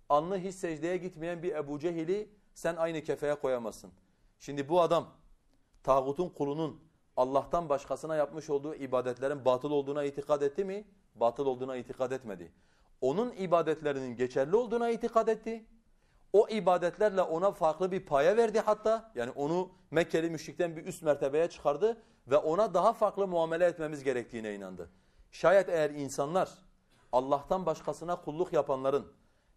[0.10, 3.92] anlı hiç secdeye gitmeyen bir Ebu Cehil'i sen aynı kefeye koyamazsın.
[4.40, 5.08] Şimdi bu adam
[5.84, 6.80] tağutun kulunun
[7.16, 10.86] Allah'tan başkasına yapmış olduğu ibadetlerin batıl olduğuna itikad etti mi?
[11.16, 12.52] Batıl olduğuna itikad etmedi.
[13.02, 15.66] Onun ibadetlerinin geçerli olduğuna itikad etti.
[16.34, 19.12] O ibadetlerle ona farklı bir paya verdi hatta.
[19.16, 21.98] Yani onu Mekkeli müşrikten bir üst mertebeye çıkardı
[22.28, 24.90] ve ona daha farklı muamele etmemiz gerektiğine inandı.
[25.32, 26.67] Şayet eğer insanlar
[27.12, 29.08] Allah'tan başkasına kulluk yapanların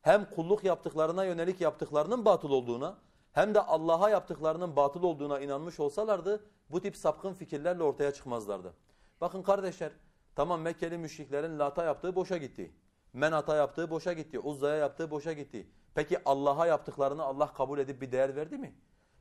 [0.03, 2.99] hem kulluk yaptıklarına yönelik yaptıklarının batıl olduğuna
[3.33, 8.75] hem de Allah'a yaptıklarının batıl olduğuna inanmış olsalardı bu tip sapkın fikirlerle ortaya çıkmazlardı.
[9.21, 9.93] Bakın kardeşler
[10.37, 12.73] tamam Mekkeli müşriklerin Lat'a yaptığı boşa gitti.
[13.13, 14.39] Menat'a yaptığı boşa gitti.
[14.39, 15.67] Uzza'ya yaptığı boşa gitti.
[15.95, 18.75] Peki Allah'a yaptıklarını Allah kabul edip bir değer verdi mi?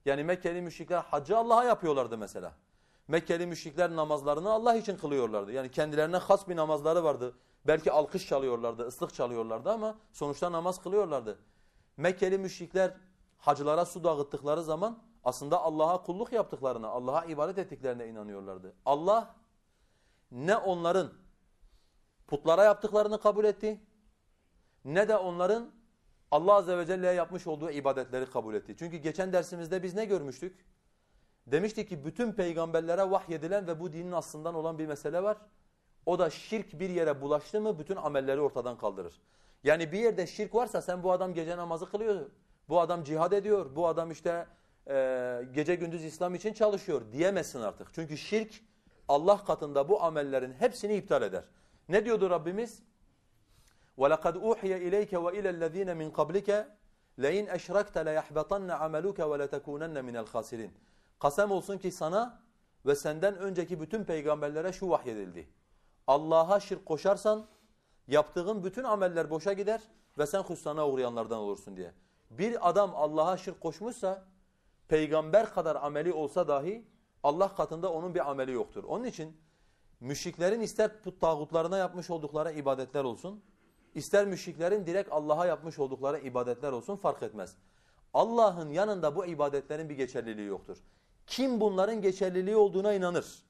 [0.05, 2.53] Yani Mekkeli müşrikler hacı Allah'a yapıyorlardı mesela.
[3.07, 5.51] Mekkeli müşrikler namazlarını Allah için kılıyorlardı.
[5.51, 7.33] Yani kendilerine has bir namazları vardı.
[7.69, 11.39] Belki alkış çalıyorlardı, ıslık çalıyorlardı ama sonuçta namaz kılıyorlardı.
[11.97, 12.93] Mekkeli müşrikler
[13.37, 18.73] hacılara su dağıttıkları zaman aslında Allah'a kulluk yaptıklarına, Allah'a ibadet ettiklerine inanıyorlardı.
[18.85, 19.35] Allah
[20.31, 21.13] ne onların
[22.27, 23.81] putlara yaptıklarını kabul etti
[24.85, 25.71] ne de onların
[26.31, 28.75] Allah Azze ve Celle'ye yapmış olduğu ibadetleri kabul etti.
[28.79, 30.65] Çünkü geçen dersimizde biz ne görmüştük?
[31.47, 35.37] Demiştik ki bütün peygamberlere vahyedilen ve bu dinin aslından olan bir mesele var.
[36.06, 39.20] O da şirk bir yere bulaştı mı bütün amelleri ortadan kaldırır.
[39.64, 42.30] Yani bir yerde şirk varsa sen bu adam gece namazı kılıyor,
[42.68, 44.46] bu adam cihad ediyor, bu adam işte
[44.88, 47.94] e, gece gündüz İslam için çalışıyor diyemezsin artık.
[47.94, 48.60] Çünkü şirk
[49.08, 51.44] Allah katında bu amellerin hepsini iptal eder.
[51.88, 52.82] Ne diyordu Rabbimiz?
[53.98, 56.66] وَلَقَدْ اُوحِيَ اِلَيْكَ وَاِلَى الَّذ۪ينَ مِنْ قَبْلِكَ
[57.18, 60.70] لَاِنْ اَشْرَكْتَ لَيَحْبَطَنَّ عَمَلُكَ وَلَتَكُونَنَّ مِنَ الْخَاسِرِينَ
[61.18, 62.42] Kasem olsun ki sana
[62.86, 65.48] ve senden önceki bütün peygamberlere şu vahyedildi.
[66.09, 67.45] Allah'a şirk koşarsan
[68.07, 69.81] yaptığın bütün ameller boşa gider
[70.17, 71.91] ve sen hüsrana uğrayanlardan olursun diye.
[72.29, 74.23] Bir adam Allah'a şirk koşmuşsa
[74.87, 76.87] peygamber kadar ameli olsa dahi
[77.23, 78.83] Allah katında onun bir ameli yoktur.
[78.83, 79.37] Onun için
[79.99, 83.41] müşriklerin ister put tağutlarına yapmış oldukları ibadetler olsun,
[83.95, 87.55] ister müşriklerin direkt Allah'a yapmış oldukları ibadetler olsun fark etmez.
[88.13, 90.77] Allah'ın yanında bu ibadetlerin bir geçerliliği yoktur.
[91.27, 93.43] Kim bunların geçerliliği olduğuna inanır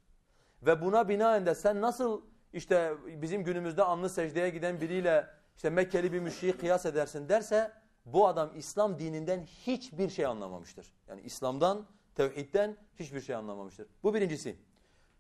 [0.62, 2.22] ve buna binaen de sen nasıl
[2.53, 7.73] işte bizim günümüzde anlı secdeye giden biriyle işte Mekkeli bir müşriği kıyas edersin derse
[8.07, 10.93] bu adam İslam dininden hiçbir şey anlamamıştır.
[11.09, 13.87] Yani İslam'dan, tevhidden hiçbir şey anlamamıştır.
[14.03, 14.59] Bu birincisi.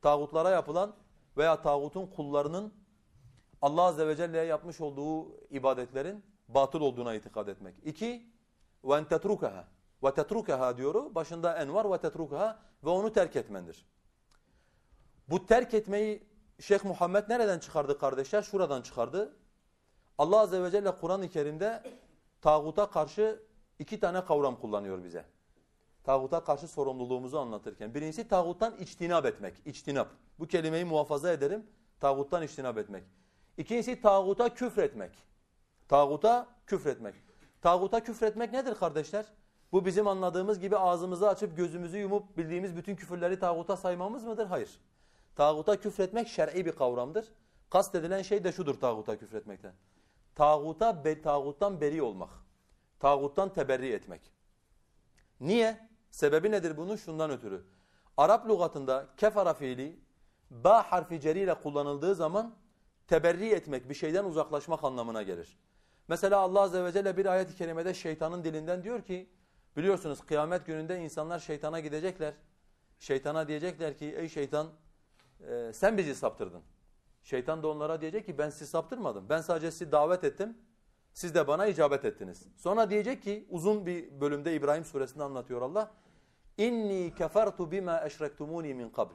[0.02, 0.96] Tağutlara yapılan
[1.36, 2.74] veya tağutun kullarının
[3.62, 7.76] Allah Azze ve Celle'ye yapmış olduğu ibadetlerin batıl olduğuna itikad etmek.
[7.84, 8.32] İki,
[8.84, 9.64] وَاَنْ تَتْرُكَهَا
[10.02, 13.86] وَتَتْرُكَهَا diyoru başında en var وَتَتْرُكَهَا ve onu terk etmendir.
[15.28, 16.27] Bu terk etmeyi
[16.59, 18.41] Şeyh Muhammed nereden çıkardı kardeşler?
[18.41, 19.35] Şuradan çıkardı.
[20.17, 21.83] Allah Azze ve Celle Kur'an-ı Kerim'de
[22.41, 23.43] tağuta karşı
[23.79, 25.25] iki tane kavram kullanıyor bize.
[26.03, 27.93] Tağuta karşı sorumluluğumuzu anlatırken.
[27.93, 29.53] Birincisi tağuttan içtinab etmek.
[29.65, 30.07] İçtinab.
[30.39, 31.67] Bu kelimeyi muhafaza ederim.
[31.99, 33.03] Tağuttan içtinab etmek.
[33.57, 35.11] İkincisi tağuta küfretmek.
[35.87, 37.15] Tağuta küfretmek.
[37.61, 39.25] Tağuta küfretmek nedir kardeşler?
[39.71, 44.45] Bu bizim anladığımız gibi ağzımızı açıp gözümüzü yumup bildiğimiz bütün küfürleri tağuta saymamız mıdır?
[44.45, 44.79] Hayır.
[45.39, 47.25] Tağuta küfretmek şer'i bir kavramdır.
[47.69, 49.73] Kast edilen şey de şudur tağuta küfretmekten.
[50.35, 52.29] Tağuta, be, tağuttan beri olmak.
[52.99, 54.21] Tağuttan teberri etmek.
[55.39, 55.89] Niye?
[56.11, 56.95] Sebebi nedir bunun?
[56.95, 57.63] Şundan ötürü.
[58.17, 59.99] Arap lügatında kefara fiili
[60.49, 62.55] ba harfi ceriyle kullanıldığı zaman
[63.07, 65.57] teberri etmek, bir şeyden uzaklaşmak anlamına gelir.
[66.07, 69.29] Mesela Allah Azze ve Celle bir ayet-i kerimede şeytanın dilinden diyor ki,
[69.77, 72.33] biliyorsunuz kıyamet gününde insanlar şeytana gidecekler.
[72.99, 74.67] Şeytana diyecekler ki, ey şeytan
[75.47, 76.61] e, sen bizi saptırdın.
[77.23, 79.29] Şeytan da onlara diyecek ki ben sizi saptırmadım.
[79.29, 80.57] Ben sadece sizi davet ettim.
[81.13, 82.47] Siz de bana icabet ettiniz.
[82.57, 85.91] Sonra diyecek ki uzun bir bölümde İbrahim suresinde anlatıyor Allah.
[86.57, 89.13] İnni kefertu bima eşrektumuni min qabl.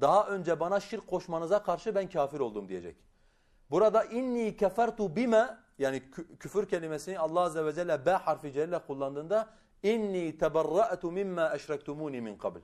[0.00, 2.96] Daha önce bana şirk koşmanıza karşı ben kafir oldum diyecek.
[3.70, 6.02] Burada inni kefertu bima yani
[6.40, 9.48] küfür kelimesini Allah azze ve celle b harfi celle kullandığında
[9.82, 12.58] inni teberra'tu mimma eşrektumuni min qabl.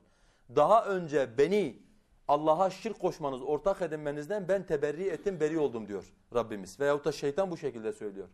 [0.57, 1.84] Daha önce beni
[2.28, 6.80] Allah'a şirk koşmanız, ortak edinmenizden ben teberri ettim, beri oldum diyor Rabbimiz.
[6.80, 8.28] Veyahut da şeytan bu şekilde söylüyor.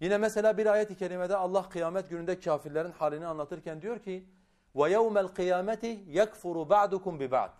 [0.00, 4.28] Yine mesela bir ayet-i kerimede Allah kıyamet gününde kafirlerin halini anlatırken diyor ki
[4.74, 7.50] وَيَوْمَ الْقِيَامَةِ يَكْفُرُ بَعْدُكُمْ بِبَعْدٍ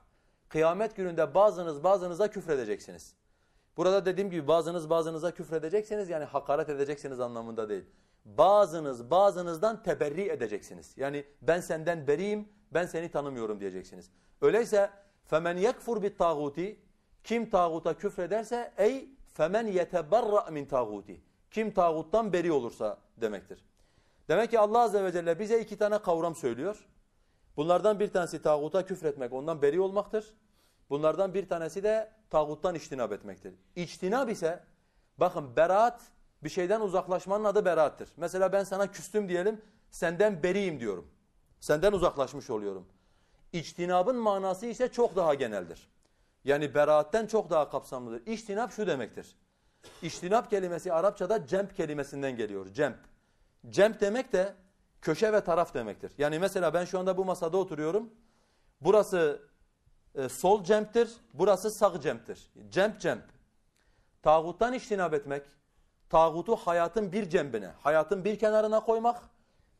[0.49, 3.15] Kıyamet gününde bazınız bazınıza küfredeceksiniz.
[3.77, 7.85] Burada dediğim gibi bazınız bazınıza küfredeceksiniz yani hakaret edeceksiniz anlamında değil.
[8.25, 10.95] Bazınız bazınızdan teberri edeceksiniz.
[10.97, 14.11] Yani ben senden beriyim, ben seni tanımıyorum diyeceksiniz.
[14.41, 14.91] Öyleyse
[15.30, 16.80] femen yekfur bit tağuti
[17.24, 21.22] kim tağuta küfrederse ey femen yeteberra min tağuti
[21.52, 23.66] kim tağuttan beri olursa demektir.
[24.28, 26.88] Demek ki Allah azze ve celle bize iki tane kavram söylüyor.
[27.58, 30.34] Bunlardan bir tanesi tağuta küfretmek, ondan beri olmaktır.
[30.90, 33.54] Bunlardan bir tanesi de tağuttan içtinab etmektir.
[33.76, 34.64] İçtinab ise
[35.18, 36.02] bakın beraat
[36.44, 38.10] bir şeyden uzaklaşmanın adı beraattır.
[38.18, 39.62] Mesela ben sana küstüm diyelim,
[39.92, 41.08] senden beriyim diyorum.
[41.60, 42.86] Senden uzaklaşmış oluyorum.
[43.54, 45.90] İçtinabın manası ise çok daha geneldir.
[46.44, 48.28] Yani beraatten çok daha kapsamlıdır.
[48.28, 49.36] İçtinab şu demektir.
[50.02, 52.74] İçtinab kelimesi Arapçada cemp kelimesinden geliyor.
[52.74, 52.98] Cemp.
[53.70, 54.54] Cemp demek de
[55.02, 56.12] köşe ve taraf demektir.
[56.18, 58.10] Yani mesela ben şu anda bu masada oturuyorum.
[58.82, 59.42] Burası
[60.16, 62.50] e, sol cemptir, burası sağ cemptir.
[62.70, 63.24] Cemp cemp.
[64.22, 65.44] Tağuttan iştinab etmek,
[66.10, 69.22] tağutu hayatın bir cembine, hayatın bir kenarına koymak,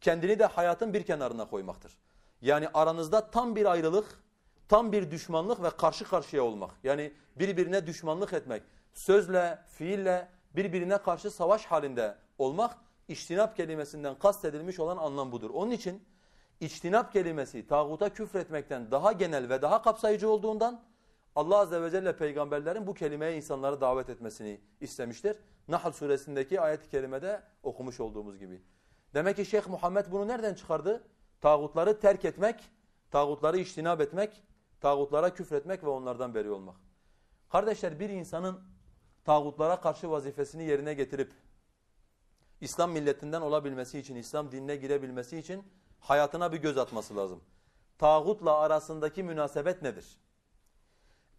[0.02, 1.98] kendini de hayatın bir kenarına koymaktır.
[2.42, 4.24] Yani aranızda tam bir ayrılık,
[4.68, 6.72] tam bir düşmanlık ve karşı karşıya olmak.
[6.84, 8.64] Yani birbirine düşmanlık etmek,
[8.94, 12.78] sözle, fiille birbirine karşı savaş halinde olmak,
[13.08, 15.50] iştinap kelimesinden kastedilmiş olan anlam budur.
[15.54, 16.04] Onun için
[16.60, 20.82] içtinap kelimesi tağuta küfretmekten daha genel ve daha kapsayıcı olduğundan
[21.36, 25.38] Allah Azze ve Celle peygamberlerin bu kelimeye insanları davet etmesini istemiştir.
[25.68, 28.62] Nahl suresindeki ayet-i kerimede okumuş olduğumuz gibi.
[29.14, 31.04] Demek ki Şeyh Muhammed bunu nereden çıkardı?
[31.42, 32.70] Tağutları terk etmek,
[33.12, 34.44] tağutları içtinap etmek,
[34.82, 36.76] tağutlara küfretmek ve onlardan beri olmak.
[37.50, 38.62] Kardeşler bir insanın
[39.26, 41.32] tağutlara karşı vazifesini yerine getirip
[42.62, 45.64] İslam milletinden olabilmesi için, İslam dinine girebilmesi için
[46.00, 47.42] hayatına bir göz atması lazım.
[47.98, 50.20] Tağutla arasındaki münasebet nedir?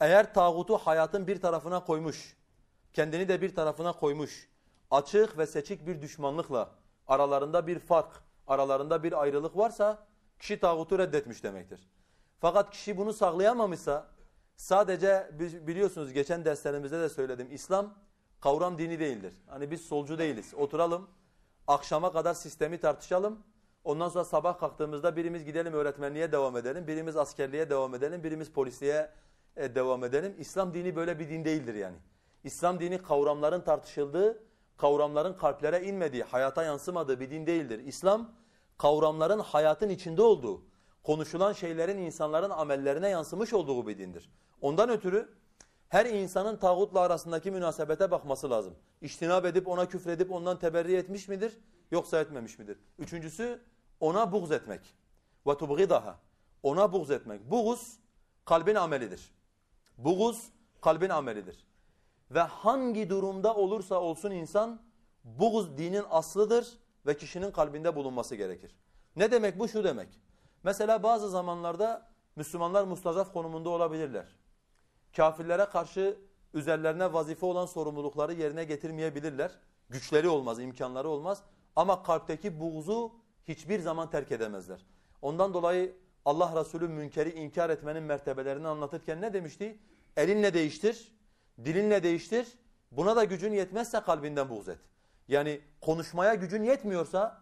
[0.00, 2.36] Eğer tağutu hayatın bir tarafına koymuş,
[2.92, 4.48] kendini de bir tarafına koymuş,
[4.90, 6.70] açık ve seçik bir düşmanlıkla
[7.08, 10.06] aralarında bir fark, aralarında bir ayrılık varsa
[10.38, 11.90] kişi tağutu reddetmiş demektir.
[12.40, 14.06] Fakat kişi bunu sağlayamamışsa
[14.56, 15.30] sadece
[15.66, 17.94] biliyorsunuz geçen derslerimizde de söyledim İslam
[18.40, 19.34] kavram dini değildir.
[19.46, 20.54] Hani biz solcu değiliz.
[20.54, 21.10] Oturalım
[21.66, 23.38] akşama kadar sistemi tartışalım.
[23.84, 29.10] Ondan sonra sabah kalktığımızda birimiz gidelim öğretmenliğe devam edelim, birimiz askerliğe devam edelim, birimiz polisliğe
[29.56, 30.34] e, devam edelim.
[30.38, 31.96] İslam dini böyle bir din değildir yani.
[32.44, 34.42] İslam dini kavramların tartışıldığı,
[34.80, 37.78] kavramların kalplere inmediği, hayata yansımadığı bir din değildir.
[37.78, 38.32] İslam
[38.78, 40.62] kavramların hayatın içinde olduğu,
[41.02, 44.30] konuşulan şeylerin insanların amellerine yansımış olduğu bir dindir.
[44.60, 45.28] Ondan ötürü
[45.88, 48.74] her insanın tağutla arasındaki münasebete bakması lazım.
[49.00, 51.58] İçtinab edip ona küfredip ondan teberri etmiş midir
[51.90, 52.78] yoksa etmemiş midir?
[52.98, 53.60] Üçüncüsü
[54.00, 54.80] ona buğz etmek.
[55.44, 56.18] Tubgidaha.
[56.62, 57.50] Ona buğz etmek.
[57.50, 57.98] Buğuz
[58.44, 59.34] kalbin amelidir.
[59.98, 60.48] Buğuz
[60.80, 61.69] kalbin amelidir.
[62.30, 64.80] Ve hangi durumda olursa olsun insan
[65.24, 68.76] buğz dinin aslıdır ve kişinin kalbinde bulunması gerekir.
[69.16, 69.68] Ne demek bu?
[69.68, 70.08] Şu demek.
[70.62, 74.26] Mesela bazı zamanlarda Müslümanlar mustazaf konumunda olabilirler.
[75.16, 76.18] Kafirlere karşı
[76.54, 79.52] üzerlerine vazife olan sorumlulukları yerine getirmeyebilirler.
[79.88, 81.42] Güçleri olmaz, imkanları olmaz.
[81.76, 83.12] Ama kalpteki buğzu
[83.48, 84.86] hiçbir zaman terk edemezler.
[85.22, 89.78] Ondan dolayı Allah Resulü münkeri inkar etmenin mertebelerini anlatırken ne demişti?
[90.16, 91.12] Elinle değiştir,
[91.64, 92.48] dilinle değiştir.
[92.92, 94.78] Buna da gücün yetmezse kalbinden buğz et.
[95.28, 97.38] Yani konuşmaya gücün yetmiyorsa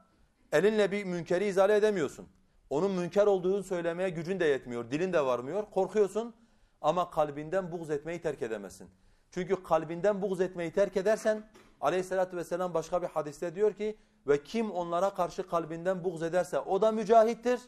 [0.52, 2.28] elinle bir münkeri izale edemiyorsun.
[2.70, 5.70] Onun münker olduğunu söylemeye gücün de yetmiyor, dilin de varmıyor.
[5.70, 6.34] Korkuyorsun
[6.80, 8.88] ama kalbinden buğz etmeyi terk edemezsin.
[9.30, 11.50] Çünkü kalbinden buğz etmeyi terk edersen
[11.80, 13.96] aleyhissalatü vesselam başka bir hadiste diyor ki
[14.26, 17.60] ve kim onlara karşı kalbinden buğz ederse o da mücahittir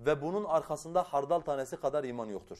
[0.00, 2.58] ve bunun arkasında hardal tanesi kadar iman yoktur.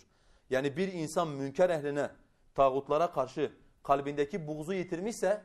[0.50, 2.10] Yani bir insan münker ehline,
[2.54, 5.42] tağutlara karşı kalbindeki buğzu yitirmişse,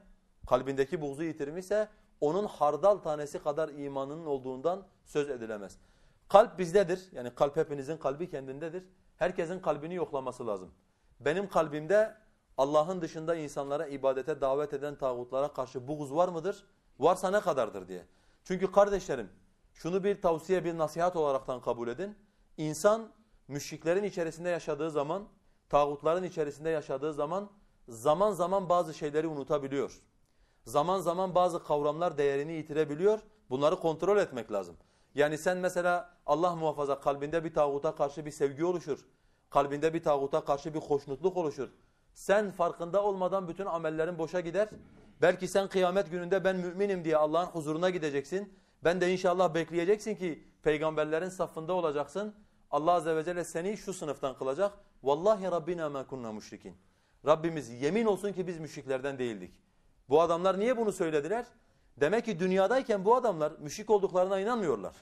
[0.47, 1.87] kalbindeki buğzu yitirmişse
[2.21, 5.77] onun hardal tanesi kadar imanının olduğundan söz edilemez.
[6.29, 7.09] Kalp bizdedir.
[7.11, 8.83] Yani kalp hepinizin kalbi kendindedir.
[9.17, 10.71] Herkesin kalbini yoklaması lazım.
[11.19, 12.15] Benim kalbimde
[12.57, 16.65] Allah'ın dışında insanlara ibadete davet eden tağutlara karşı buğz var mıdır?
[16.99, 18.05] Varsa ne kadardır diye.
[18.43, 19.29] Çünkü kardeşlerim
[19.73, 22.17] şunu bir tavsiye bir nasihat olaraktan kabul edin.
[22.57, 23.11] İnsan
[23.47, 25.27] müşriklerin içerisinde yaşadığı zaman,
[25.69, 27.49] tağutların içerisinde yaşadığı zaman
[27.87, 30.01] zaman zaman bazı şeyleri unutabiliyor.
[30.63, 33.19] Zaman zaman bazı kavramlar değerini yitirebiliyor.
[33.49, 34.75] Bunları kontrol etmek lazım.
[35.15, 39.05] Yani sen mesela Allah muhafaza kalbinde bir tağuta karşı bir sevgi oluşur.
[39.49, 41.69] Kalbinde bir tağuta karşı bir hoşnutluk oluşur.
[42.13, 44.69] Sen farkında olmadan bütün amellerin boşa gider.
[45.21, 48.53] Belki sen kıyamet gününde ben müminim diye Allah'ın huzuruna gideceksin.
[48.83, 52.35] Ben de inşallah bekleyeceksin ki peygamberlerin safında olacaksın.
[52.71, 54.71] Allah azze ve celle seni şu sınıftan kılacak.
[55.03, 56.75] Vallahi Rabbina ma kunna müşrikin.
[57.25, 59.61] Rabbimiz yemin olsun ki biz müşriklerden değildik.
[60.09, 61.45] Bu adamlar niye bunu söylediler?
[61.97, 64.95] Demek ki dünyadayken bu adamlar müşrik olduklarına inanmıyorlar.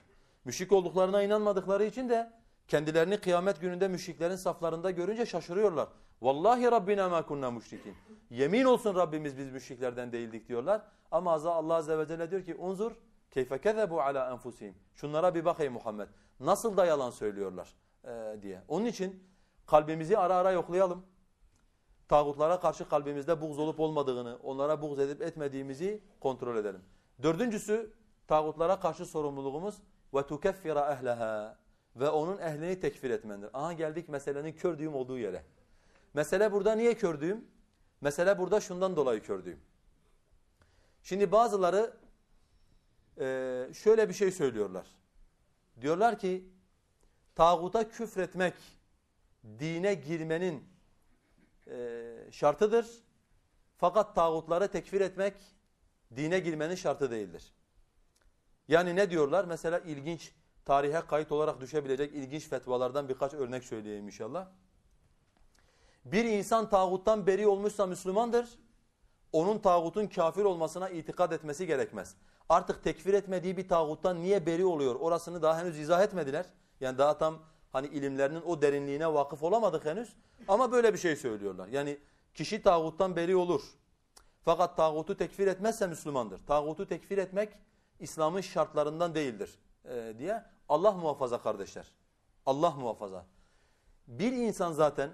[0.45, 2.31] Müşrik olduklarına inanmadıkları için de
[2.67, 5.87] kendilerini kıyamet gününde müşriklerin saflarında görünce şaşırıyorlar.
[6.21, 7.93] Vallahi Rabbina ma kunna müşrikin.
[8.29, 10.81] Yemin olsun Rabbimiz biz müşriklerden değildik diyorlar.
[11.11, 12.91] Ama Allah azze ve celle diyor ki unzur
[13.31, 14.75] keyfe kezebu ala enfusihim.
[14.95, 16.07] Şunlara bir bak ey Muhammed.
[16.39, 18.61] Nasıl da yalan söylüyorlar ee, diye.
[18.67, 19.23] Onun için
[19.67, 21.05] kalbimizi ara ara yoklayalım.
[22.07, 26.81] Tağutlara karşı kalbimizde buğz olup olmadığını, onlara buğz edip etmediğimizi kontrol edelim.
[27.23, 27.93] Dördüncüsü
[28.27, 29.75] tağutlara karşı sorumluluğumuz
[30.13, 31.57] ve tukeffira ehleha
[31.95, 33.49] ve onun ehlini tekfir etmendir.
[33.53, 35.43] Aha geldik meselenin kördüğüm olduğu yere.
[36.13, 37.47] Mesele burada niye kördüğüm?
[38.01, 39.59] Mesele burada şundan dolayı kördüğüm.
[41.03, 41.93] Şimdi bazıları
[43.19, 44.87] e, şöyle bir şey söylüyorlar.
[45.81, 46.49] Diyorlar ki
[47.35, 48.53] tağuta küfretmek
[49.59, 50.63] dine girmenin
[51.67, 52.87] e, şartıdır.
[53.77, 55.33] Fakat tağutları tekfir etmek
[56.15, 57.53] dine girmenin şartı değildir.
[58.67, 59.45] Yani ne diyorlar?
[59.45, 60.31] Mesela ilginç
[60.65, 64.47] tarihe kayıt olarak düşebilecek ilginç fetvalardan birkaç örnek söyleyeyim inşallah.
[66.05, 68.49] Bir insan tağuttan beri olmuşsa Müslümandır.
[69.31, 72.15] Onun tağutun kafir olmasına itikad etmesi gerekmez.
[72.49, 74.95] Artık tekfir etmediği bir tağuttan niye beri oluyor?
[74.95, 76.45] Orasını daha henüz izah etmediler.
[76.79, 77.39] Yani daha tam
[77.75, 80.15] hani ilimlerinin o derinliğine vakıf olamadık henüz.
[80.47, 81.67] Ama böyle bir şey söylüyorlar.
[81.67, 81.97] Yani
[82.33, 83.61] kişi tağuttan beri olur.
[84.41, 86.45] Fakat tağutu tekfir etmezse Müslümandır.
[86.47, 87.53] Tağutu tekfir etmek
[87.99, 90.43] İslam'ın şartlarından değildir e, diye.
[90.69, 91.85] Allah muhafaza kardeşler.
[92.45, 93.25] Allah muhafaza.
[94.07, 95.09] Bir insan zaten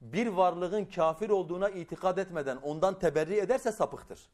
[0.00, 4.30] bir varlığın kafir olduğuna itikad etmeden ondan teberri ederse sapıktır.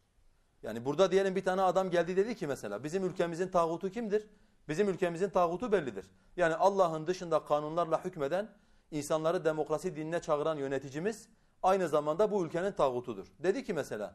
[0.63, 4.27] Yani burada diyelim bir tane adam geldi dedi ki mesela bizim ülkemizin tağutu kimdir?
[4.69, 6.07] Bizim ülkemizin tağutu bellidir.
[6.37, 8.49] Yani Allah'ın dışında kanunlarla hükmeden,
[8.91, 11.29] insanları demokrasi dinine çağıran yöneticimiz
[11.63, 13.27] aynı zamanda bu ülkenin tağutudur.
[13.39, 14.15] Dedi ki mesela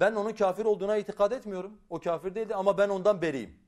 [0.00, 1.78] ben onun kafir olduğuna itikad etmiyorum.
[1.90, 3.58] O kafir değildi ama ben ondan beriyim.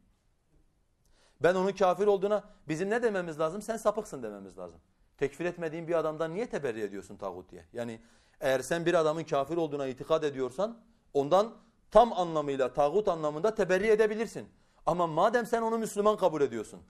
[1.42, 3.62] Ben onun kafir olduğuna bizim ne dememiz lazım?
[3.62, 4.80] Sen sapıksın dememiz lazım.
[5.18, 7.64] Tekfir etmediğin bir adamdan niye teberri ediyorsun tağut diye?
[7.72, 8.00] Yani
[8.40, 10.78] eğer sen bir adamın kafir olduğuna itikad ediyorsan
[11.14, 11.54] ondan
[11.90, 14.48] tam anlamıyla tağut anlamında teberri edebilirsin.
[14.88, 16.80] Ama madem sen onu Müslüman kabul ediyorsun.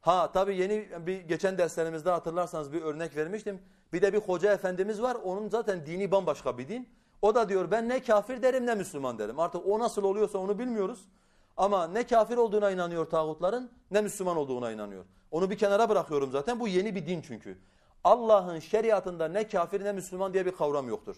[0.00, 3.60] Ha tabi yeni bir geçen derslerimizde hatırlarsanız bir örnek vermiştim.
[3.92, 5.16] Bir de bir hoca efendimiz var.
[5.24, 6.88] Onun zaten dini bambaşka bir din.
[7.22, 9.38] O da diyor ben ne kafir derim ne Müslüman derim.
[9.40, 11.08] Artık o nasıl oluyorsa onu bilmiyoruz.
[11.56, 15.04] Ama ne kafir olduğuna inanıyor tağutların ne Müslüman olduğuna inanıyor.
[15.30, 16.60] Onu bir kenara bırakıyorum zaten.
[16.60, 17.58] Bu yeni bir din çünkü.
[18.04, 21.16] Allah'ın şeriatında ne kafir ne Müslüman diye bir kavram yoktur.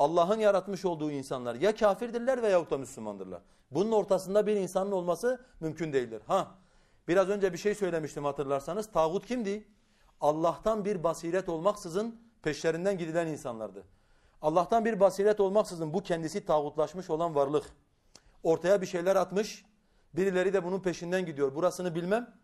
[0.00, 3.42] Allah'ın yaratmış olduğu insanlar ya kafirdirler veyahut da Müslümandırlar.
[3.70, 6.22] Bunun ortasında bir insanın olması mümkün değildir.
[6.26, 6.54] Ha,
[7.08, 8.92] biraz önce bir şey söylemiştim hatırlarsanız.
[8.92, 9.68] Tağut kimdi?
[10.20, 13.84] Allah'tan bir basiret olmaksızın peşlerinden gidilen insanlardı.
[14.42, 17.64] Allah'tan bir basiret olmaksızın bu kendisi tağutlaşmış olan varlık
[18.42, 19.64] ortaya bir şeyler atmış.
[20.14, 21.54] Birileri de bunun peşinden gidiyor.
[21.54, 22.34] Burasını bilmem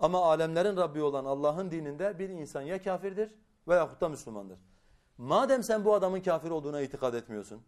[0.00, 3.30] ama alemlerin Rabbi olan Allah'ın dininde bir insan ya kafirdir
[3.68, 4.58] veyahut da Müslümandır.
[5.18, 7.62] Madem sen bu adamın kafir olduğuna itikad etmiyorsun,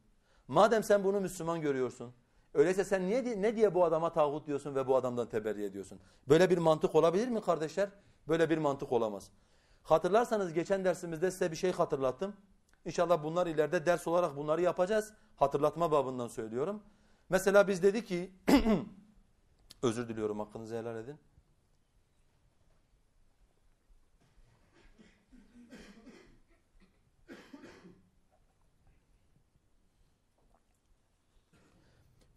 [0.48, 2.12] madem sen bunu Müslüman görüyorsun,
[2.54, 5.98] öyleyse sen niye ne diye bu adama tağut diyorsun ve bu adamdan teberri ediyorsun?
[6.28, 7.88] Böyle bir mantık olabilir mi kardeşler?
[8.28, 9.30] Böyle bir mantık olamaz.
[9.82, 12.36] Hatırlarsanız geçen dersimizde size bir şey hatırlattım.
[12.84, 15.12] İnşallah bunlar ileride ders olarak bunları yapacağız.
[15.36, 16.82] Hatırlatma babından söylüyorum.
[17.28, 18.32] Mesela biz dedik ki,
[19.82, 21.16] özür diliyorum hakkınızı helal edin.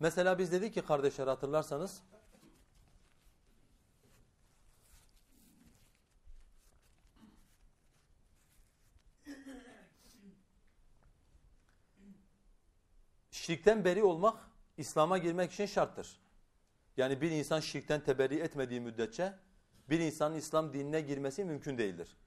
[0.02, 2.02] Mesela biz dedik ki kardeşler hatırlarsanız
[13.32, 14.38] şirkten beri olmak
[14.78, 16.22] İslam'a girmek için şarttır.
[16.98, 19.34] Yani bir insan şirkten teberri etmediği müddetçe
[19.90, 22.18] bir insanın İslam dinine girmesi mümkün değildir.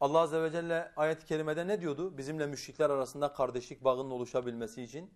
[0.00, 2.18] Allah Azze ve Celle ayet-i kerimede ne diyordu?
[2.18, 5.10] Bizimle müşrikler arasında kardeşlik bağının oluşabilmesi için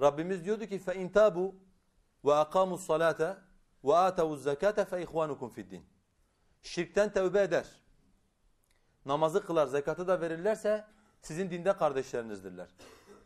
[0.00, 1.52] Rabbimiz diyordu ki فَاِنْ تَابُوا
[2.24, 3.36] وَاَقَامُوا الصَّلَاةَ
[3.84, 5.82] وَآتَوُوا الزَّكَاةَ فَاِخْوَانُكُمْ فِي الدِّينِ
[6.62, 7.66] Şirkten tevbe eder.
[9.06, 10.84] Namazı kılar, zekatı da verirlerse
[11.22, 12.68] sizin dinde kardeşlerinizdirler.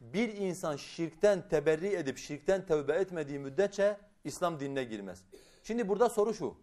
[0.00, 5.24] Bir insan şirkten teberri edip şirkten tevbe etmediği müddetçe İslam dinine girmez.
[5.62, 6.56] Şimdi burada soru şu.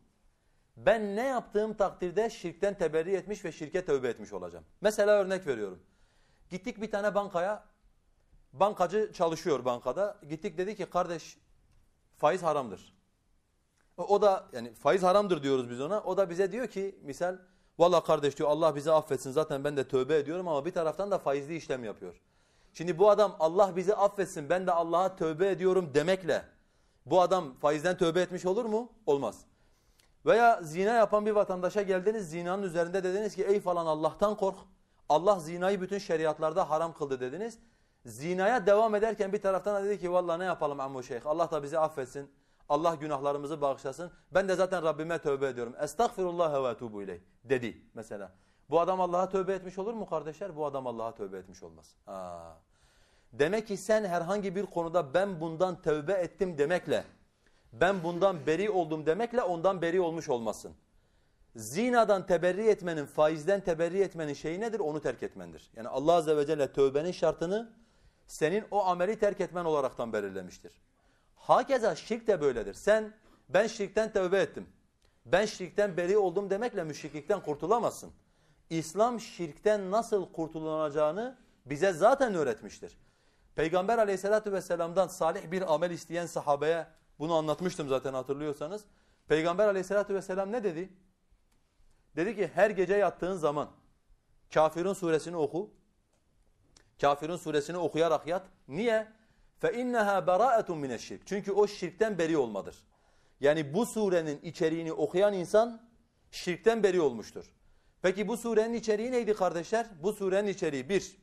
[0.78, 4.66] Ben ne yaptığım takdirde şirkten teberri etmiş ve şirke tövbe etmiş olacağım.
[4.82, 5.80] Mesela örnek veriyorum.
[6.50, 7.66] Gittik bir tane bankaya
[8.53, 10.17] Bankacı çalışıyor bankada.
[10.29, 11.39] Gittik dedi ki kardeş
[12.17, 12.99] faiz haramdır.
[13.97, 16.01] O da yani faiz haramdır diyoruz biz ona.
[16.01, 17.39] O da bize diyor ki misal
[17.79, 21.19] valla kardeş diyor Allah bizi affetsin zaten ben de tövbe ediyorum ama bir taraftan da
[21.19, 22.21] faizli işlem yapıyor.
[22.73, 26.45] Şimdi bu adam Allah bizi affetsin ben de Allah'a tövbe ediyorum demekle
[27.07, 28.93] bu adam faizden tövbe etmiş olur mu?
[29.07, 29.45] Olmaz.
[30.27, 34.57] Veya zina yapan bir vatandaşa geldiniz zinanın üzerinde dediniz ki ey falan Allah'tan kork.
[35.09, 37.59] Allah zinayı bütün şeriatlarda haram kıldı dediniz.
[38.07, 41.63] Zinaya devam ederken bir taraftan da dedi ki vallahi ne yapalım ammu şeyh Allah da
[41.63, 42.31] bizi affetsin.
[42.69, 44.11] Allah günahlarımızı bağışlasın.
[44.35, 45.75] Ben de zaten Rabbime tövbe ediyorum.
[45.81, 48.33] Estağfirullah ve etubu ileyh dedi mesela.
[48.71, 50.57] Bu adam Allah'a tövbe etmiş olur mu kardeşler?
[50.57, 51.95] Bu adam Allah'a tövbe etmiş olmaz.
[52.07, 52.57] Ha.
[53.33, 57.05] Demek ki sen herhangi bir konuda ben bundan tövbe ettim demekle,
[57.73, 60.73] ben bundan beri oldum demekle ondan beri olmuş olmasın.
[61.57, 64.81] Zinadan teberri etmenin, faizden teberri etmenin şeyi nedir?
[64.81, 65.71] Onu terk etmendir.
[65.77, 67.73] Yani Allah Azze ve Celle tövbenin şartını
[68.29, 70.72] senin o ameli terk etmen olaraktan belirlemiştir.
[71.37, 72.74] Hakeza şirk de böyledir.
[72.74, 73.14] Sen
[73.49, 74.66] ben şirkten tövbe ettim.
[75.26, 78.12] Ben şirkten beri oldum demekle müşriklikten kurtulamazsın.
[78.70, 82.99] İslam şirkten nasıl kurtulunacağını bize zaten öğretmiştir.
[83.55, 86.87] Peygamber aleyhissalatü vesselam'dan salih bir amel isteyen sahabeye
[87.18, 88.85] bunu anlatmıştım zaten hatırlıyorsanız.
[89.29, 90.93] Peygamber aleyhissalatü vesselam ne dedi?
[92.16, 93.70] Dedi ki her gece yattığın zaman
[94.55, 95.70] Kafirun suresini oku.
[97.02, 98.46] Kafirun suresini okuyarak yat.
[98.68, 99.08] Niye?
[99.62, 102.76] فَاِنَّهَا بَرَاءَةٌ مِنَ الشِّرْكِ Çünkü o şirkten beri olmadır.
[103.39, 105.82] Yani bu surenin içeriğini okuyan insan
[106.32, 107.46] şirkten beri olmuştur.
[108.02, 109.88] Peki bu surenin içeriği neydi kardeşler?
[110.04, 111.18] Bu surenin içeriği bir,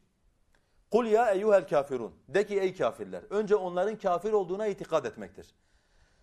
[0.91, 2.13] Kul ya eyyuhel kafirun.
[2.29, 3.23] De ki ey kafirler.
[3.31, 5.55] Önce onların kafir olduğuna itikad etmektir.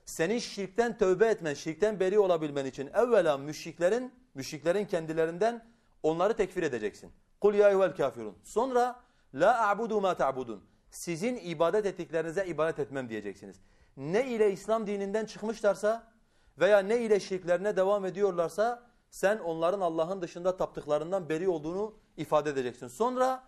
[0.05, 5.65] Senin şirkten tövbe etmen, şirkten beri olabilmen için evvela müşriklerin, müşriklerin kendilerinden
[6.03, 7.11] onları tekfir edeceksin.
[7.41, 8.37] Kul ya eyyuhel kafirun.
[8.43, 8.99] Sonra
[9.34, 10.64] la a'budu ma ta'budun.
[10.90, 13.56] Sizin ibadet ettiklerinize ibadet etmem diyeceksiniz.
[13.96, 16.12] Ne ile İslam dininden çıkmışlarsa
[16.58, 22.88] veya ne ile şirklerine devam ediyorlarsa sen onların Allah'ın dışında taptıklarından beri olduğunu ifade edeceksin.
[22.88, 23.42] Sonra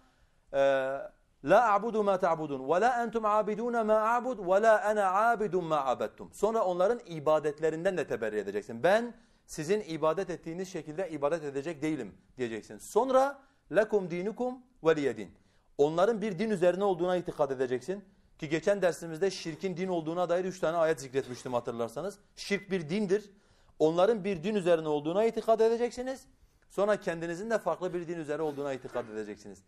[1.45, 5.85] La a'budu ma ta'budun ve la entum abidun ma a'bud ve la ana abidun ma
[5.85, 6.33] abadtum.
[6.33, 8.83] Sonra onların ibadetlerinden de teberri edeceksin.
[8.83, 9.15] Ben
[9.47, 12.79] sizin ibadet ettiğiniz şekilde ibadet edecek değilim diyeceksin.
[12.79, 13.39] Sonra
[13.77, 15.44] lekum dinukum veliyedin.
[15.79, 18.05] Onların bir din üzerine olduğuna itikad edeceksin.
[18.39, 22.19] Ki geçen dersimizde şirkin din olduğuna dair üç tane ayet zikretmiştim hatırlarsanız.
[22.37, 23.31] Şirk bir dindir.
[23.79, 26.27] Onların bir din üzerine olduğuna itikad edeceksiniz.
[26.71, 29.59] Sonra kendinizin de farklı bir din üzere olduğuna itikad edeceksiniz.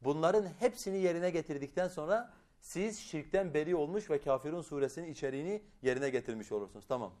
[0.00, 6.52] Bunların hepsini yerine getirdikten sonra siz şirkten beri olmuş ve Kafirun suresinin içeriğini yerine getirmiş
[6.52, 6.84] olursunuz.
[6.88, 7.12] Tamam.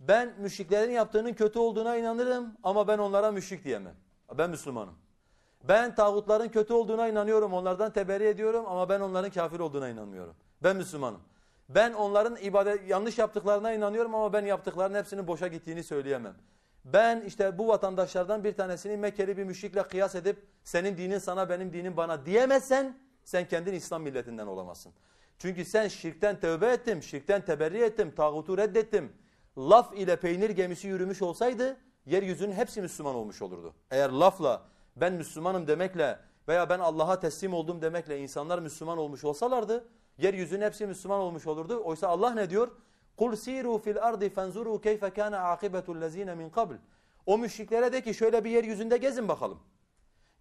[0.00, 3.94] Ben müşriklerin yaptığının kötü olduğuna inanırım ama ben onlara müşrik diyemem.
[4.38, 4.94] Ben Müslümanım.
[5.64, 10.34] Ben tağutların kötü olduğuna inanıyorum, onlardan teberri ediyorum ama ben onların kafir olduğuna inanmıyorum.
[10.62, 11.20] Ben Müslümanım.
[11.68, 16.34] Ben onların ibadet yanlış yaptıklarına inanıyorum ama ben yaptıklarının hepsinin boşa gittiğini söyleyemem
[16.84, 21.72] ben işte bu vatandaşlardan bir tanesini Mekkeli bir müşrikle kıyas edip senin dinin sana benim
[21.72, 24.92] dinim bana diyemezsen sen kendin İslam milletinden olamazsın.
[25.38, 29.12] Çünkü sen şirkten tövbe ettim, şirkten teberri ettim, tağutu reddettim.
[29.58, 33.74] Laf ile peynir gemisi yürümüş olsaydı yeryüzünün hepsi Müslüman olmuş olurdu.
[33.90, 34.62] Eğer lafla
[35.00, 36.18] ben Müslümanım demekle
[36.48, 39.88] veya ben Allah'a teslim oldum demekle insanlar Müslüman olmuş olsalardı
[40.18, 41.82] yeryüzünün hepsi Müslüman olmuş olurdu.
[41.84, 42.68] Oysa Allah ne diyor?
[43.16, 46.74] Kul siru fil ardi fenzuru keyfe kana akibetul lezine min qabl.
[47.26, 49.58] O müşriklere de ki şöyle bir yeryüzünde gezin bakalım.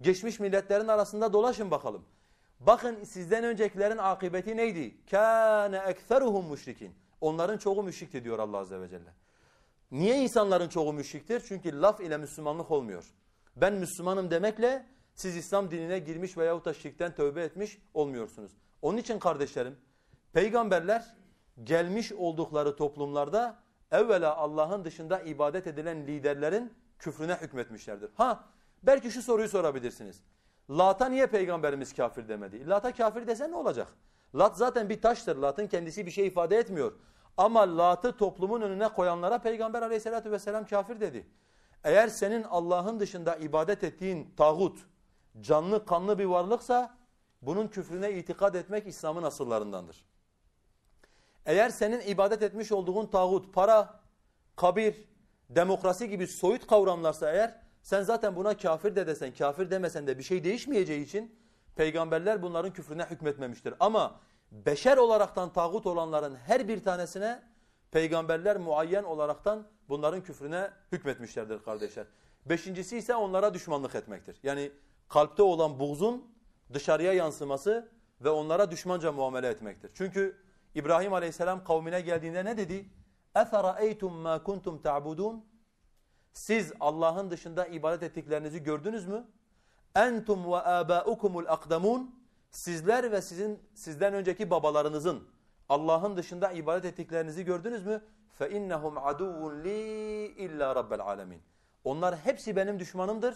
[0.01, 2.05] Geçmiş milletlerin arasında dolaşın bakalım.
[2.59, 5.05] Bakın sizden öncekilerin akıbeti neydi?
[5.11, 6.95] Kâne ekseruhum müşrikin.
[7.21, 9.13] Onların çoğu müşrikti diyor Allah Azze ve Celle.
[9.91, 11.43] Niye insanların çoğu müşriktir?
[11.47, 13.13] Çünkü laf ile Müslümanlık olmuyor.
[13.61, 14.85] Ben Müslümanım demekle
[15.15, 18.51] siz İslam dinine girmiş veyahut da şirkten tövbe etmiş olmuyorsunuz.
[18.81, 19.75] Onun için kardeşlerim
[20.33, 21.15] peygamberler
[21.63, 23.59] gelmiş oldukları toplumlarda
[23.91, 28.09] evvela Allah'ın dışında ibadet edilen liderlerin küfrüne hükmetmişlerdir.
[28.15, 28.43] Ha
[28.83, 30.23] belki şu soruyu sorabilirsiniz.
[30.69, 32.67] Lat'a niye peygamberimiz kafir demedi?
[32.67, 33.87] Lat'a kafir dese ne olacak?
[34.35, 35.35] Lat zaten bir taştır.
[35.35, 36.91] Lat'ın kendisi bir şey ifade etmiyor.
[37.37, 41.27] Ama Lat'ı toplumun önüne koyanlara peygamber aleyhissalatü vesselam kafir dedi.
[41.83, 44.79] Eğer senin Allah'ın dışında ibadet ettiğin tağut
[45.41, 46.97] canlı kanlı bir varlıksa
[47.41, 50.05] bunun küfrüne itikad etmek İslam'ın asıllarındandır.
[51.45, 53.99] Eğer senin ibadet etmiş olduğun tağut, para,
[54.55, 55.07] kabir,
[55.49, 60.23] demokrasi gibi soyut kavramlarsa eğer sen zaten buna kafir de desen, kafir demesen de bir
[60.23, 61.35] şey değişmeyeceği için
[61.75, 63.73] peygamberler bunların küfrüne hükmetmemiştir.
[63.79, 64.19] Ama
[64.51, 67.43] beşer olaraktan tağut olanların her bir tanesine
[67.90, 72.06] peygamberler muayyen olaraktan bunların küfrüne hükmetmişlerdir kardeşler.
[72.46, 74.36] Beşincisi ise onlara düşmanlık etmektir.
[74.42, 74.72] Yani
[75.08, 76.34] kalpte olan buğzun
[76.72, 77.88] dışarıya yansıması
[78.20, 79.90] ve onlara düşmanca muamele etmektir.
[79.94, 80.36] Çünkü
[80.74, 82.88] İbrahim Aleyhisselam kavmine geldiğinde ne dedi?
[83.34, 85.40] اَفَرَأَيْتُمْ مَا كُنْتُمْ تَعْبُدُونَ
[86.32, 89.24] Siz Allah'ın dışında ibadet ettiklerinizi gördünüz mü?
[89.94, 92.22] Entum ve abaukumul akdamun
[92.52, 95.28] Sizler ve sizin sizden önceki babalarınızın
[95.68, 98.02] Allah'ın dışında ibadet ettiklerinizi gördünüz mü?
[98.40, 99.80] فَاِنَّهُمْ عَدُوٌ لِي
[100.36, 101.38] اِلَّا رَبَّ الْعَالَمِينَ
[101.84, 103.34] Onlar hepsi benim düşmanımdır.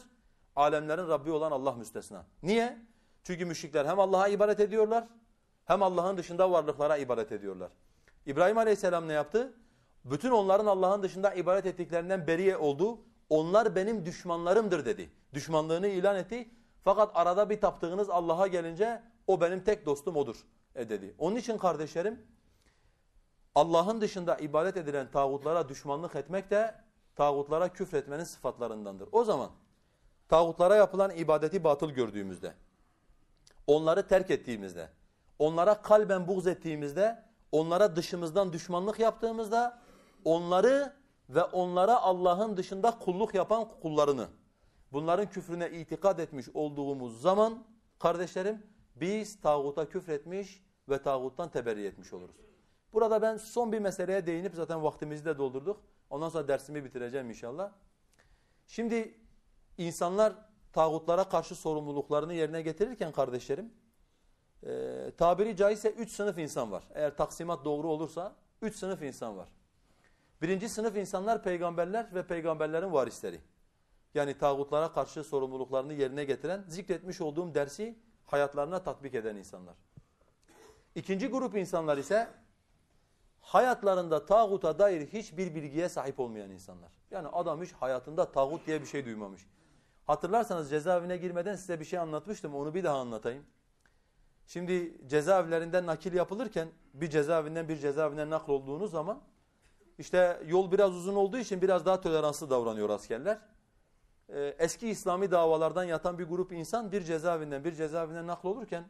[0.57, 2.27] Alemlerin Rabbi olan Allah müstesna.
[2.43, 2.79] Niye?
[3.23, 5.05] Çünkü müşrikler hem Allah'a ibadet ediyorlar
[5.65, 7.71] hem Allah'ın dışında varlıklara ibadet ediyorlar.
[8.27, 9.53] İbrahim Aleyhisselam ne yaptı?
[10.05, 12.99] Bütün onların Allah'ın dışında ibadet ettiklerinden beriye oldu.
[13.29, 15.11] Onlar benim düşmanlarımdır dedi.
[15.35, 16.51] Düşmanlığını ilan etti.
[16.85, 20.37] Fakat arada bir taptığınız Allah'a gelince o benim tek dostum odur
[20.76, 21.16] e dedi.
[21.18, 22.26] Onun için kardeşlerim
[23.56, 26.76] Allah'ın dışında ibadet edilen tağutlara düşmanlık etmek de
[27.16, 29.10] tağutlara küfretmenin sıfatlarındandır.
[29.12, 29.50] O zaman
[30.30, 32.54] tağutlara yapılan ibadeti batıl gördüğümüzde,
[33.68, 34.90] onları terk ettiğimizde,
[35.40, 39.82] onlara kalben buğz ettiğimizde, onlara dışımızdan düşmanlık yaptığımızda,
[40.26, 40.94] onları
[41.30, 44.28] ve onlara Allah'ın dışında kulluk yapan kullarını,
[44.92, 47.64] bunların küfrüne itikad etmiş olduğumuz zaman
[48.00, 48.64] kardeşlerim
[49.02, 52.36] biz tağuta küfretmiş ve tağuttan teberri etmiş oluruz.
[52.94, 55.82] Burada ben son bir meseleye değinip zaten vaktimizi de doldurduk.
[56.10, 57.72] Ondan sonra dersimi bitireceğim inşallah.
[58.68, 59.18] Şimdi
[59.78, 60.34] insanlar
[60.74, 63.74] tağutlara karşı sorumluluklarını yerine getirirken kardeşlerim
[64.64, 66.84] e, tabiri caizse üç sınıf insan var.
[66.94, 69.50] Eğer taksimat doğru olursa üç sınıf insan var.
[70.42, 73.40] Birinci sınıf insanlar peygamberler ve peygamberlerin varisleri.
[74.14, 78.00] Yani tağutlara karşı sorumluluklarını yerine getiren, zikretmiş olduğum dersi
[78.32, 79.76] hayatlarına tatbik eden insanlar.
[80.96, 82.28] İkinci grup insanlar ise
[83.42, 86.92] hayatlarında tağuta dair hiçbir bilgiye sahip olmayan insanlar.
[87.12, 89.48] Yani adam hiç hayatında tağut diye bir şey duymamış.
[90.08, 92.56] Hatırlarsanız cezaevine girmeden size bir şey anlatmıştım.
[92.56, 93.46] Onu bir daha anlatayım.
[94.48, 99.22] Şimdi cezaevlerinden nakil yapılırken bir cezaevinden bir cezaevine nakl olduğunuz zaman
[99.98, 103.40] işte yol biraz uzun olduğu için biraz daha toleranslı davranıyor askerler.
[104.34, 108.86] Ee, eski İslami davalardan yatan bir grup insan bir cezaevinden bir cezaevinden nakl olurken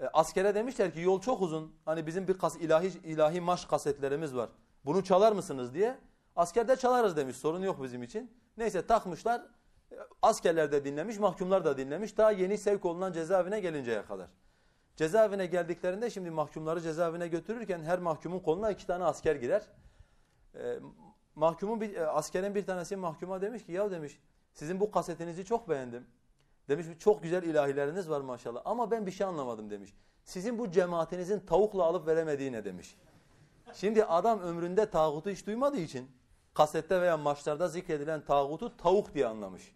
[0.00, 1.74] e, askere demişler ki yol çok uzun.
[1.84, 4.48] Hani bizim bir kas, ilahi, ilahi maş kasetlerimiz var.
[4.84, 5.98] Bunu çalar mısınız diye.
[6.36, 8.30] Askerde çalarız demiş sorun yok bizim için.
[8.56, 9.40] Neyse takmışlar.
[9.92, 12.16] E, askerler de dinlemiş, mahkumlar da dinlemiş.
[12.16, 14.28] Daha yeni sevk olunan cezaevine gelinceye kadar.
[14.96, 19.62] Cezaevine geldiklerinde şimdi mahkumları cezaevine götürürken her mahkumun koluna iki tane asker girer.
[20.54, 20.78] E,
[21.34, 24.18] mahkumun bir, e, askerin bir tanesi mahkuma demiş ki ya demiş
[24.52, 26.06] sizin bu kasetinizi çok beğendim.
[26.68, 29.94] Demiş çok güzel ilahileriniz var maşallah ama ben bir şey anlamadım demiş.
[30.24, 32.96] Sizin bu cemaatinizin tavukla alıp veremediği ne demiş.
[33.74, 36.10] Şimdi adam ömründe tağutu hiç duymadığı için
[36.54, 39.74] kasette veya maçlarda zikredilen tağutu tavuk diye anlamış.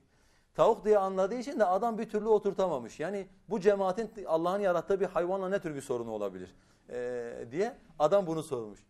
[0.54, 3.00] Tavuk diye anladığı için de adam bir türlü oturtamamış.
[3.00, 6.54] Yani bu cemaatin Allah'ın yarattığı bir hayvanla ne tür bir sorunu olabilir
[6.90, 8.86] ee, diye adam bunu sormuş.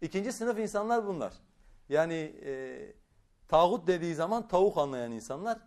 [0.00, 1.32] İkinci sınıf insanlar bunlar.
[1.90, 2.14] Yani
[2.44, 2.92] e,
[3.48, 5.58] tağut dediği zaman tavuk anlayan insanlar.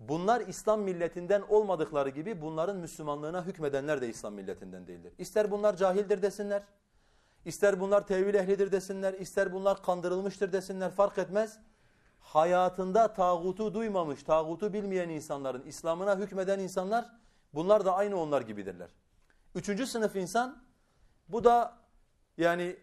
[0.00, 5.12] Bunlar İslam milletinden olmadıkları gibi bunların Müslümanlığına hükmedenler de İslam milletinden değildir.
[5.18, 6.62] İster bunlar cahildir desinler,
[7.44, 11.58] ister bunlar tevil ehlidir desinler, ister bunlar kandırılmıştır desinler fark etmez.
[12.20, 17.10] Hayatında tağutu duymamış, tağutu bilmeyen insanların, İslam'ına hükmeden insanlar
[17.54, 18.90] bunlar da aynı onlar gibidirler.
[19.54, 20.62] Üçüncü sınıf insan
[21.28, 21.78] bu da
[22.38, 22.76] yani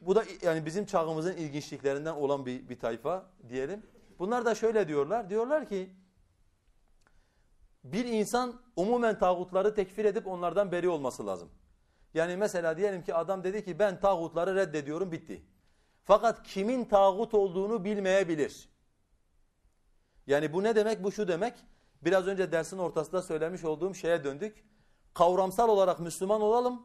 [0.00, 3.86] bu da yani bizim çağımızın ilginçliklerinden olan bir, bir tayfa diyelim.
[4.18, 5.30] Bunlar da şöyle diyorlar.
[5.30, 5.90] Diyorlar ki
[7.84, 11.50] bir insan umumen tağutları tekfir edip onlardan beri olması lazım.
[12.14, 15.42] Yani mesela diyelim ki adam dedi ki ben tağutları reddediyorum bitti.
[16.04, 18.68] Fakat kimin tağut olduğunu bilmeyebilir.
[20.26, 21.04] Yani bu ne demek?
[21.04, 21.54] Bu şu demek.
[22.02, 24.64] Biraz önce dersin ortasında söylemiş olduğum şeye döndük.
[25.14, 26.82] Kavramsal olarak Müslüman olalım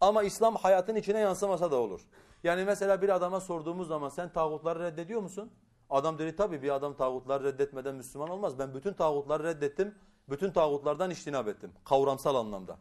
[0.00, 2.00] ama İslam hayatın içine yansımasa da olur.
[2.44, 5.52] Yani mesela bir adama sorduğumuz zaman sen tağutları reddediyor musun?
[5.90, 8.58] Adam dedi tabii bir adam tağutları reddetmeden Müslüman olmaz.
[8.58, 9.94] Ben bütün tağutları reddettim.
[10.28, 11.72] Bütün tağutlardan iştinab ettim.
[11.84, 12.78] Kavramsal anlamda.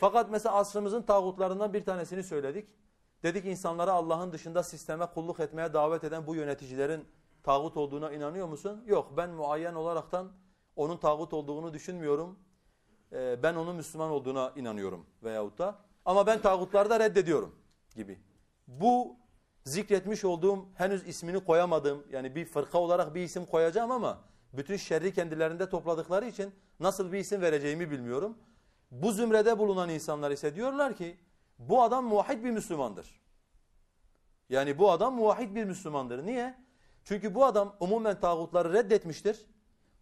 [0.00, 2.68] Fakat mesela asrımızın tağutlarından bir tanesini söyledik.
[3.22, 7.04] Dedik insanlara Allah'ın dışında sisteme kulluk etmeye davet eden bu yöneticilerin
[7.42, 8.84] tağut olduğuna inanıyor musun?
[8.86, 10.32] Yok ben muayyen olaraktan
[10.76, 12.38] onun tağut olduğunu düşünmüyorum.
[13.12, 15.78] Ee, ben onun Müslüman olduğuna inanıyorum veyahut da.
[16.04, 17.54] Ama ben tağutları da reddediyorum
[17.94, 18.18] gibi.
[18.66, 19.16] Bu
[19.64, 24.20] zikretmiş olduğum henüz ismini koyamadığım yani bir fırka olarak bir isim koyacağım ama
[24.52, 28.38] bütün şerri kendilerinde topladıkları için nasıl bir isim vereceğimi bilmiyorum.
[28.90, 31.16] Bu zümrede bulunan insanlar ise diyorlar ki
[31.58, 33.20] bu adam muvahhid bir Müslümandır.
[34.48, 36.26] Yani bu adam muvahhid bir Müslümandır.
[36.26, 36.54] Niye?
[37.04, 39.46] Çünkü bu adam umumen tağutları reddetmiştir.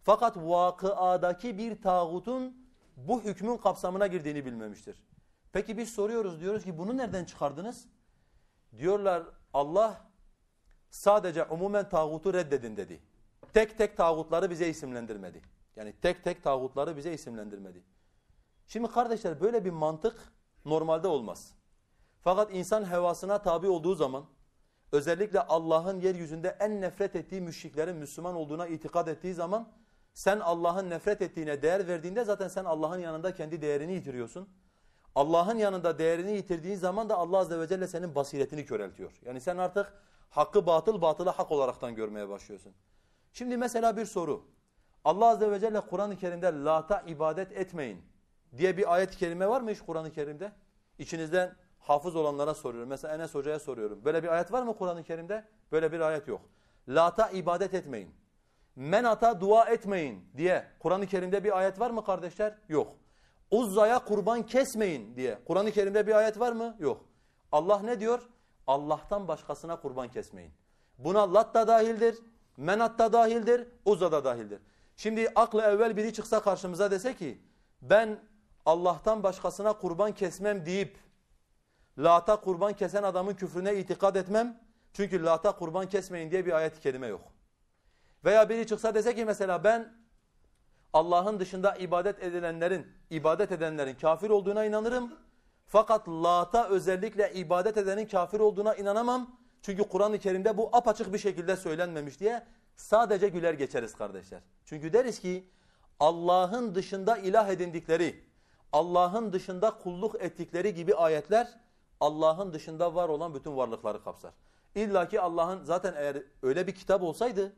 [0.01, 2.57] Fakat vakıadaki bir tağutun
[2.97, 5.03] bu hükmün kapsamına girdiğini bilmemiştir.
[5.51, 7.87] Peki biz soruyoruz diyoruz ki bunu nereden çıkardınız?
[8.77, 9.23] Diyorlar
[9.53, 10.01] Allah
[10.89, 13.01] sadece umumen tağutu reddedin dedi.
[13.53, 15.41] Tek tek tağutları bize isimlendirmedi.
[15.75, 17.83] Yani tek tek tağutları bize isimlendirmedi.
[18.67, 20.33] Şimdi kardeşler böyle bir mantık
[20.65, 21.53] normalde olmaz.
[22.21, 24.25] Fakat insan hevasına tabi olduğu zaman
[24.91, 29.71] özellikle Allah'ın yeryüzünde en nefret ettiği müşriklerin Müslüman olduğuna itikad ettiği zaman
[30.13, 34.49] sen Allah'ın nefret ettiğine değer verdiğinde zaten sen Allah'ın yanında kendi değerini yitiriyorsun.
[35.15, 39.11] Allah'ın yanında değerini yitirdiğin zaman da Allah Azze ve Celle senin basiretini köreltiyor.
[39.25, 39.93] Yani sen artık
[40.29, 42.73] hakkı batıl, batılı hak olaraktan görmeye başlıyorsun.
[43.33, 44.45] Şimdi mesela bir soru.
[45.03, 48.01] Allah Azze ve Celle Kur'an-ı Kerim'de lata ibadet etmeyin
[48.57, 50.51] diye bir ayet-i kerime var mı hiç Kur'an-ı Kerim'de?
[50.99, 52.89] İçinizden hafız olanlara soruyorum.
[52.89, 54.05] Mesela Enes Hoca'ya soruyorum.
[54.05, 55.45] Böyle bir ayet var mı Kur'an-ı Kerim'de?
[55.71, 56.41] Böyle bir ayet yok.
[56.87, 58.09] Lata ibadet etmeyin.
[58.75, 62.55] Menata dua etmeyin diye Kur'an-ı Kerim'de bir ayet var mı kardeşler?
[62.69, 62.95] Yok.
[63.51, 66.75] Uzza'ya kurban kesmeyin diye Kur'an-ı Kerim'de bir ayet var mı?
[66.79, 67.05] Yok.
[67.51, 68.29] Allah ne diyor?
[68.67, 70.51] Allah'tan başkasına kurban kesmeyin.
[70.97, 72.17] Buna Lat da dahildir,
[72.57, 74.59] Menat da dahildir, Uzza da dahildir.
[74.95, 77.41] Şimdi aklı evvel biri çıksa karşımıza dese ki
[77.81, 78.19] ben
[78.65, 80.97] Allah'tan başkasına kurban kesmem deyip
[81.97, 84.59] Lat'a kurban kesen adamın küfrüne itikad etmem.
[84.93, 87.21] Çünkü Lat'a kurban kesmeyin diye bir ayet-i kerime yok.
[88.25, 89.93] Veya biri çıksa dese ki mesela ben
[90.95, 95.13] Allah'ın dışında ibadet edilenlerin, ibadet edenlerin kafir olduğuna inanırım.
[95.67, 99.35] Fakat Lat'a özellikle ibadet edenin kafir olduğuna inanamam.
[99.61, 104.41] Çünkü Kur'an-ı Kerim'de bu apaçık bir şekilde söylenmemiş diye sadece güler geçeriz kardeşler.
[104.65, 105.49] Çünkü deriz ki
[105.99, 108.23] Allah'ın dışında ilah edindikleri,
[108.73, 111.47] Allah'ın dışında kulluk ettikleri gibi ayetler
[111.99, 114.31] Allah'ın dışında var olan bütün varlıkları kapsar.
[114.75, 117.53] İlla ki Allah'ın zaten eğer öyle bir kitap olsaydı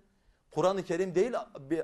[0.52, 1.34] Kur'an-ı Kerim değil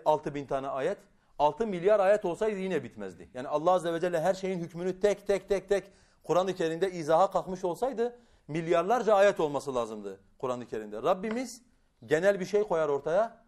[0.06, 0.98] 6 bin tane ayet
[1.44, 3.30] 6 milyar ayet olsaydı yine bitmezdi.
[3.34, 5.92] Yani Allah Azze ve Celle her şeyin hükmünü tek tek tek tek
[6.24, 11.04] Kur'an-ı Kerim'de izaha kalkmış olsaydı milyarlarca ayet olması lazımdı Kur'an-ı Kerim'de.
[11.04, 11.62] Rabbimiz
[12.06, 13.44] genel bir şey koyar ortaya.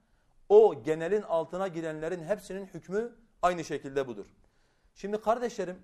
[0.49, 4.25] O genelin altına girenlerin hepsinin hükmü aynı şekilde budur.
[4.95, 5.77] Şimdi kardeşlerim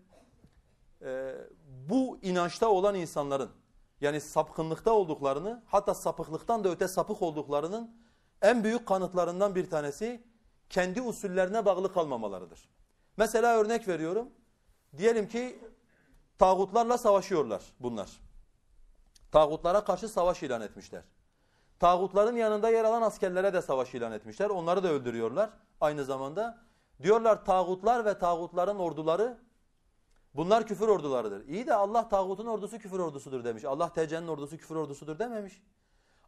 [1.01, 1.35] e,
[1.89, 3.49] bu inançta olan insanların
[4.01, 7.95] yani sapkınlıkta olduklarını hatta sapıklıktan da öte sapık olduklarının
[8.41, 10.30] en büyük kanıtlarından bir tanesi
[10.71, 12.69] kendi usullerine bağlı kalmamalarıdır.
[13.17, 14.29] Mesela örnek veriyorum.
[14.97, 15.59] Diyelim ki
[16.37, 18.09] tağutlarla savaşıyorlar bunlar.
[19.31, 21.03] Tağutlara karşı savaş ilan etmişler.
[21.79, 24.49] Tağutların yanında yer alan askerlere de savaş ilan etmişler.
[24.49, 25.49] Onları da öldürüyorlar
[25.81, 26.57] aynı zamanda.
[27.03, 29.37] Diyorlar tağutlar ve tağutların orduları
[30.35, 31.47] bunlar küfür ordularıdır.
[31.47, 33.65] İyi de Allah tağutun ordusu küfür ordusudur demiş.
[33.65, 35.61] Allah TC'nin ordusu küfür ordusudur dememiş.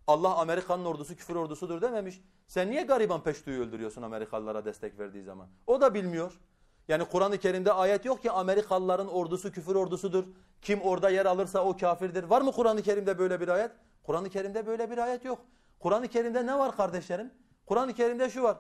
[0.08, 2.22] Allah Amerika'nın ordusu küfür ordusudur dememiş.
[2.48, 5.48] Sen niye gariban peştuyu öldürüyorsun Amerikalılara destek verdiği zaman?
[5.68, 6.40] O da bilmiyor.
[6.88, 10.24] Yani Kur'an-ı Kerim'de ayet yok ki Amerikalıların ordusu küfür ordusudur.
[10.62, 12.24] Kim orada yer alırsa o kafirdir.
[12.24, 13.72] Var mı Kur'an-ı Kerim'de böyle bir ayet?
[14.04, 15.40] Kur'an-ı Kerim'de böyle bir ayet yok.
[15.80, 17.34] Kur'an-ı Kerim'de ne var kardeşlerim?
[17.66, 18.58] Kur'an-ı Kerim'de şu var.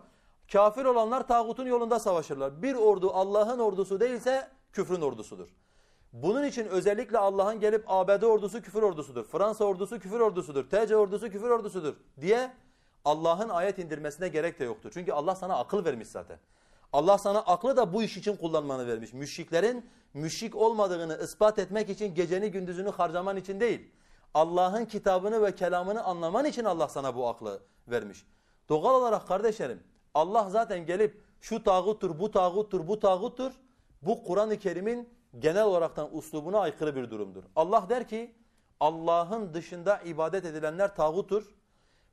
[0.51, 2.61] Kafir olanlar tağutun yolunda savaşırlar.
[2.61, 5.47] Bir ordu Allah'ın ordusu değilse küfrün ordusudur.
[6.13, 9.25] Bunun için özellikle Allah'ın gelip ABD ordusu küfür ordusudur.
[9.25, 10.63] Fransa ordusu küfür ordusudur.
[10.69, 12.51] TC ordusu küfür ordusudur diye
[13.05, 14.91] Allah'ın ayet indirmesine gerek de yoktur.
[14.93, 16.37] Çünkü Allah sana akıl vermiş zaten.
[16.93, 19.13] Allah sana aklı da bu iş için kullanmanı vermiş.
[19.13, 23.91] Müşriklerin müşrik olmadığını ispat etmek için geceni gündüzünü harcaman için değil.
[24.33, 28.25] Allah'ın kitabını ve kelamını anlaman için Allah sana bu aklı vermiş.
[28.69, 29.83] Doğal olarak kardeşlerim
[30.13, 33.51] Allah zaten gelip şu tağuttur, bu tağuttur, bu tağuttur.
[34.01, 35.09] Bu Kur'an-ı Kerim'in
[35.39, 37.43] genel olaraktan uslubuna aykırı bir durumdur.
[37.55, 38.35] Allah der ki
[38.79, 41.55] Allah'ın dışında ibadet edilenler tağuttur.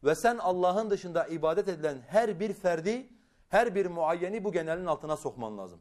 [0.04, 3.08] Ve sen Allah'ın dışında ibadet edilen her bir ferdi,
[3.48, 5.80] her bir muayyeni bu genelin altına sokman lazım.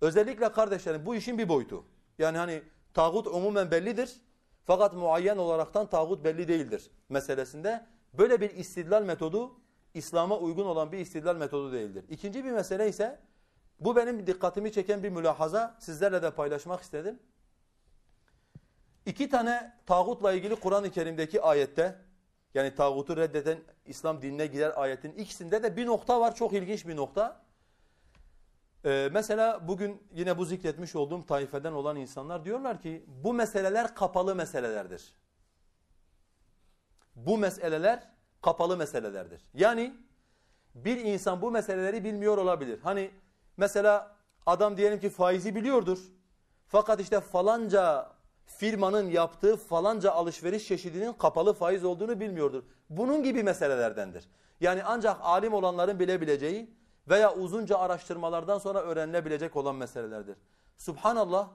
[0.00, 1.84] Özellikle kardeşlerim bu işin bir boyutu.
[2.18, 2.62] Yani hani
[2.94, 4.20] tağut umumen bellidir.
[4.64, 7.86] Fakat muayyen olaraktan tağut belli değildir meselesinde.
[8.14, 9.52] Böyle bir istidlal metodu
[9.94, 12.04] İslam'a uygun olan bir istidlal metodu değildir.
[12.08, 13.20] İkinci bir mesele ise
[13.80, 17.18] bu benim dikkatimi çeken bir mülahaza sizlerle de paylaşmak istedim.
[19.06, 21.98] İki tane tağutla ilgili Kur'an-ı Kerim'deki ayette
[22.54, 26.96] yani tağutu reddeden İslam dinine girer ayetin ikisinde de bir nokta var çok ilginç bir
[26.96, 27.44] nokta.
[28.84, 34.34] Ee, mesela bugün yine bu zikretmiş olduğum taifeden olan insanlar diyorlar ki bu meseleler kapalı
[34.34, 35.12] meselelerdir.
[37.16, 38.08] Bu meseleler
[38.42, 39.40] kapalı meselelerdir.
[39.54, 39.94] Yani
[40.74, 42.80] bir insan bu meseleleri bilmiyor olabilir.
[42.82, 43.10] Hani
[43.58, 45.98] mesela adam diyelim ki faizi biliyordur.
[46.66, 48.12] Fakat işte falanca
[48.46, 52.62] firmanın yaptığı falanca alışveriş çeşidinin kapalı faiz olduğunu bilmiyordur.
[52.90, 54.28] Bunun gibi meselelerdendir.
[54.60, 56.70] Yani ancak alim olanların bilebileceği
[57.08, 60.36] veya uzunca araştırmalardan sonra öğrenilebilecek olan meselelerdir.
[60.76, 61.48] Subhanallah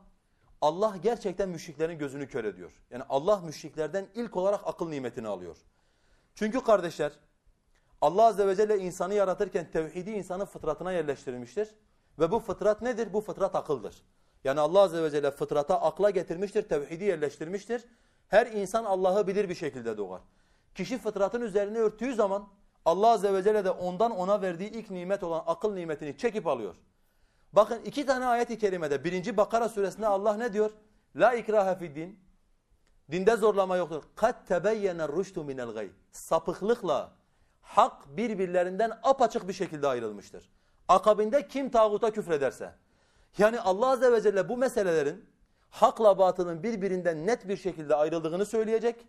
[0.62, 2.72] Allah gerçekten müşriklerin gözünü kör ediyor.
[2.90, 5.58] Yani Allah müşriklerden ilk olarak akıl nimetini alıyor.
[6.36, 7.12] Çünkü kardeşler
[8.02, 11.70] Allah Azze ve Celle insanı yaratırken tevhidi insanın fıtratına yerleştirmiştir.
[12.20, 13.14] Ve bu fıtrat nedir?
[13.14, 14.04] Bu fıtrat akıldır.
[14.44, 17.86] Yani Allah Azze ve Celle fıtrata akla getirmiştir, tevhidi yerleştirmiştir.
[18.28, 20.22] Her insan Allah'ı bilir bir şekilde doğar.
[20.76, 22.48] Kişi fıtratın üzerine örttüğü zaman
[22.86, 26.76] Allah Azze ve Celle de ondan ona verdiği ilk nimet olan akıl nimetini çekip alıyor.
[27.54, 29.04] Bakın iki tane ayet-i kerimede.
[29.04, 30.72] Birinci Bakara suresinde Allah ne diyor?
[31.16, 32.20] La ikrahe fid din.
[33.12, 34.04] Dinde zorlama yoktur.
[34.16, 35.90] Kat tebeyyene rüştü minel gay.
[36.12, 37.12] Sapıklıkla
[37.62, 40.50] hak birbirlerinden apaçık bir şekilde ayrılmıştır.
[40.88, 42.72] Akabinde kim tağuta küfrederse.
[43.38, 45.26] Yani Allah Azze ve Celle bu meselelerin
[45.70, 49.08] hakla batılın birbirinden net bir şekilde ayrıldığını söyleyecek.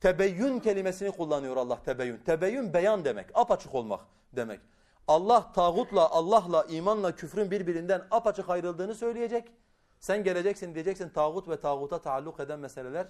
[0.00, 2.16] Tebeyyün kelimesini kullanıyor Allah tebeyyün.
[2.16, 4.00] Tebeyyün beyan demek, apaçık olmak
[4.32, 4.60] demek.
[5.08, 9.52] Allah tağutla, Allah'la, imanla, küfrün birbirinden apaçık ayrıldığını söyleyecek.
[10.00, 13.06] Sen geleceksin diyeceksin tağut ve tağuta taalluk eden meseleler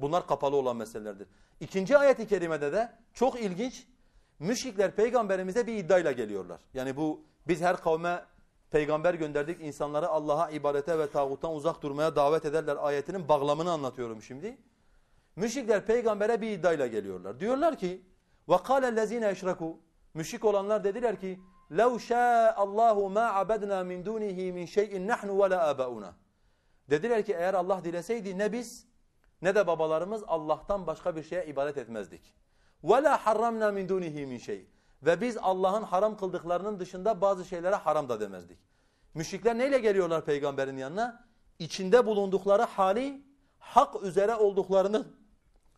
[0.00, 1.28] bunlar kapalı olan meselelerdir.
[1.60, 3.86] İkinci ayet-i kerimede de çok ilginç
[4.38, 6.60] müşrikler peygamberimize bir iddiayla geliyorlar.
[6.74, 8.25] Yani bu biz her kavme
[8.71, 14.57] peygamber gönderdik insanları Allah'a ibadete ve tağuttan uzak durmaya davet ederler ayetinin bağlamını anlatıyorum şimdi.
[15.35, 17.39] Müşrikler peygambere bir iddiayla geliyorlar.
[17.39, 18.01] Diyorlar ki
[18.47, 19.75] وَقَالَ الَّذ۪ينَ اَشْرَكُوا
[20.13, 21.39] Müşrik olanlar dediler ki
[21.71, 26.11] لَوْ شَاءَ اللّٰهُ مَا عَبَدْنَا مِنْ دُونِهِ مِنْ شَيْءٍ نَحْنُ وَلَا آبَاؤُنَا
[26.89, 28.87] Dediler ki eğer Allah dileseydi ne biz
[29.41, 32.33] ne de babalarımız Allah'tan başka bir şeye ibadet etmezdik.
[32.83, 34.65] وَلَا حَرَّمْنَا مِنْ دُونِهِ مِنْ شَيْءٍ
[35.02, 38.58] ve biz Allah'ın haram kıldıklarının dışında bazı şeylere haram da demezdik.
[39.14, 41.24] Müşrikler neyle geliyorlar peygamberin yanına?
[41.58, 43.22] İçinde bulundukları hali
[43.58, 45.06] hak üzere olduklarını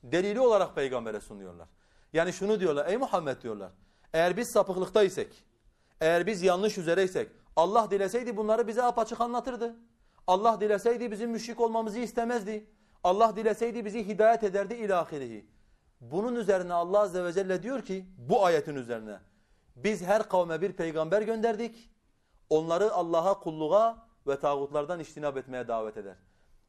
[0.03, 1.69] delili olarak peygambere sunuyorlar.
[2.13, 3.73] Yani şunu diyorlar ey Muhammed diyorlar.
[4.13, 5.45] Eğer biz sapıklıktaysek,
[6.01, 9.77] eğer biz yanlış üzereysek Allah dileseydi bunları bize apaçık anlatırdı.
[10.27, 12.67] Allah dileseydi bizim müşrik olmamızı istemezdi.
[13.05, 15.47] Allah dileseydi bizi hidayet ederdi ilahirihi.
[16.01, 19.19] Bunun üzerine Allah Azze ve Celle diyor ki bu ayetin üzerine
[19.77, 21.91] biz her kavme bir peygamber gönderdik.
[22.51, 26.17] Onları Allah'a kulluğa ve tağutlardan iştinab etmeye davet eder.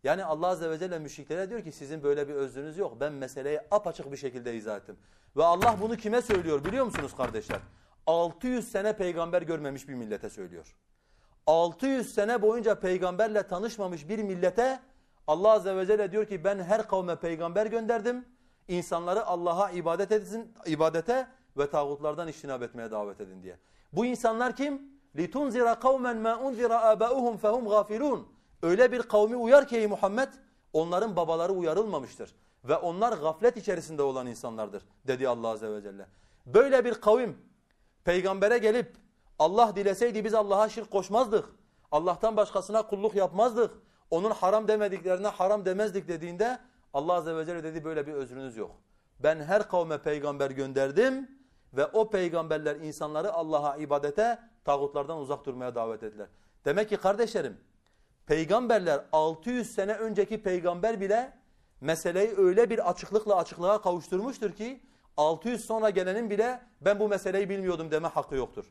[0.03, 2.97] Yani Allah Azze ve Celle müşriklere diyor ki sizin böyle bir özrünüz yok.
[2.99, 4.97] Ben meseleyi apaçık bir şekilde izah ettim.
[5.37, 7.59] Ve Allah bunu kime söylüyor biliyor musunuz kardeşler?
[8.07, 10.75] 600 sene peygamber görmemiş bir millete söylüyor.
[11.47, 14.79] 600 sene boyunca peygamberle tanışmamış bir millete
[15.27, 18.25] Allah Azze ve Celle diyor ki ben her kavme peygamber gönderdim
[18.70, 21.26] İnsanları Allah'a ibadet edin, ibadete
[21.58, 23.56] ve tağutlardan iştinab etmeye davet edin diye.
[23.92, 24.96] Bu insanlar kim?
[25.16, 28.20] لِتُنْزِرَ قَوْمًا مَا اُنْزِرَ آبَاؤُهُمْ فَهُمْ غَافِلُونَ
[28.62, 30.28] Öyle bir kavmi uyar ki ey Muhammed
[30.72, 32.34] onların babaları uyarılmamıştır.
[32.64, 36.06] Ve onlar gaflet içerisinde olan insanlardır dedi Allah Azze ve Celle.
[36.46, 37.38] Böyle bir kavim
[38.04, 38.96] peygambere gelip
[39.38, 41.44] Allah dileseydi biz Allah'a şirk koşmazdık.
[41.92, 43.74] Allah'tan başkasına kulluk yapmazdık.
[44.10, 46.58] Onun haram demediklerine haram demezdik dediğinde
[46.94, 48.70] Allah Azze ve Celle dedi böyle bir özrünüz yok.
[49.20, 51.30] Ben her kavme peygamber gönderdim
[51.72, 56.26] ve o peygamberler insanları Allah'a ibadete, tağutlardan uzak durmaya davet ettiler.
[56.64, 57.56] Demek ki kardeşlerim
[58.26, 61.32] peygamberler 600 sene önceki peygamber bile
[61.80, 64.80] meseleyi öyle bir açıklıkla açıklığa kavuşturmuştur ki
[65.16, 68.64] 600 sonra gelenin bile ben bu meseleyi bilmiyordum deme hakkı yoktur.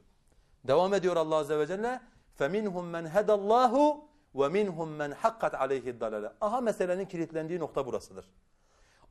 [0.64, 2.02] Devam ediyor Allah Azze ve Celle
[2.40, 3.98] فَمِنْهُمْ مَنْ هَدَى اللّٰهُ
[4.36, 8.30] وَمِنْهُمْ مَنْ حَقَّتْ عَلَيْهِ الدَّلَالَ Aha meselenin kilitlendiği nokta burasıdır.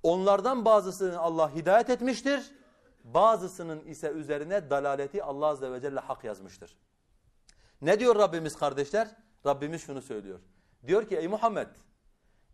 [0.03, 2.51] Onlardan bazısını Allah hidayet etmiştir.
[3.05, 6.77] Bazısının ise üzerine dalaleti Allah Azze ve Celle hak yazmıştır.
[7.83, 9.09] Ne diyor Rabbimiz kardeşler?
[9.47, 10.41] Rabbimiz şunu söylüyor.
[10.87, 11.67] Diyor ki ey Muhammed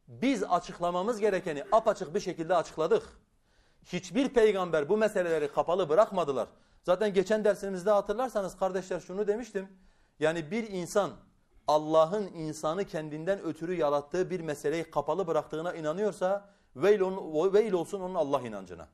[0.08, 3.02] biz açıklamamız gerekeni apaçık bir şekilde açıkladık.
[3.84, 6.48] Hiçbir peygamber bu meseleleri kapalı bırakmadılar.
[6.82, 9.68] Zaten geçen dersimizde hatırlarsanız kardeşler şunu demiştim.
[10.18, 11.10] Yani bir insan
[11.67, 18.15] Allah'ın insanı kendinden ötürü yarattığı bir meseleyi kapalı bıraktığına inanıyorsa veil, on, veil olsun onun
[18.15, 18.87] Allah inancına.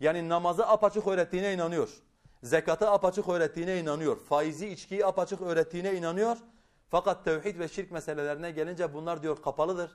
[0.00, 2.02] Yani namazı apaçık öğrettiğine inanıyor.
[2.42, 4.16] Zekatı apaçık öğrettiğine inanıyor.
[4.16, 6.36] Faizi içkiyi apaçık öğrettiğine inanıyor.
[6.88, 9.90] Fakat tevhid ve şirk meselelerine gelince bunlar diyor kapalıdır.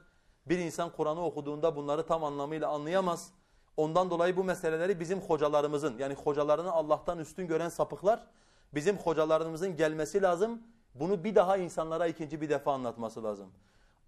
[0.45, 3.31] Bir insan Kur'an'ı okuduğunda bunları tam anlamıyla anlayamaz.
[3.77, 8.27] Ondan dolayı bu meseleleri bizim hocalarımızın yani hocalarını Allah'tan üstün gören sapıklar
[8.73, 10.61] bizim hocalarımızın gelmesi lazım.
[10.95, 13.47] Bunu bir daha insanlara ikinci bir defa anlatması lazım.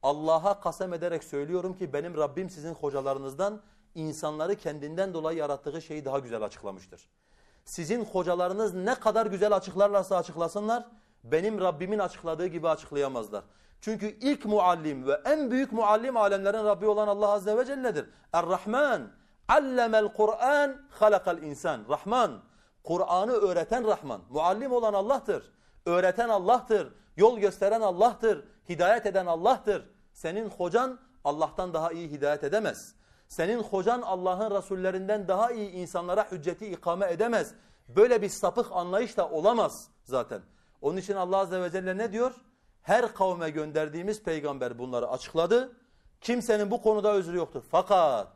[0.04, 3.62] Allah'a kasem ederek söylüyorum ki benim Rabbim sizin hocalarınızdan
[3.96, 7.10] insanları kendinden dolayı yarattığı şeyi daha güzel açıklamıştır.
[7.66, 10.86] Sizin hocalarınız ne kadar güzel açıklarlarsa açıklasınlar
[11.24, 13.44] benim Rabbimin açıkladığı gibi açıklayamazlar.
[13.82, 18.10] Çünkü ilk muallim ve en büyük muallim alemlerin Rabbi olan Allah Azze ve Celle'dir.
[18.34, 19.12] Er-Rahman,
[19.48, 21.82] allemel Kur'an, halakal insan.
[21.90, 22.32] Rahman,
[22.84, 24.22] Kur'an'ı öğreten Rahman.
[24.30, 25.52] Muallim olan Allah'tır.
[25.88, 26.94] Öğreten Allah'tır.
[27.18, 28.44] Yol gösteren Allah'tır.
[28.70, 29.90] Hidayet eden Allah'tır.
[30.14, 32.96] senin hocan Allah'tan daha iyi hidayet edemez.
[33.28, 37.54] Senin hocan Allah'ın Resullerinden daha iyi insanlara hücceti ikame edemez.
[37.88, 40.42] Böyle bir sapık anlayış da olamaz zaten.
[40.82, 42.34] Onun için Allah Azze ve Celle ne diyor?
[42.82, 45.72] Her kavme gönderdiğimiz peygamber bunları açıkladı.
[46.22, 47.64] Kimsenin bu konuda özrü yoktur.
[47.72, 48.28] Fakat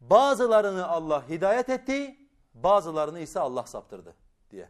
[0.00, 2.16] bazılarını Allah hidayet etti,
[2.54, 4.14] bazılarını ise Allah saptırdı
[4.50, 4.68] diye.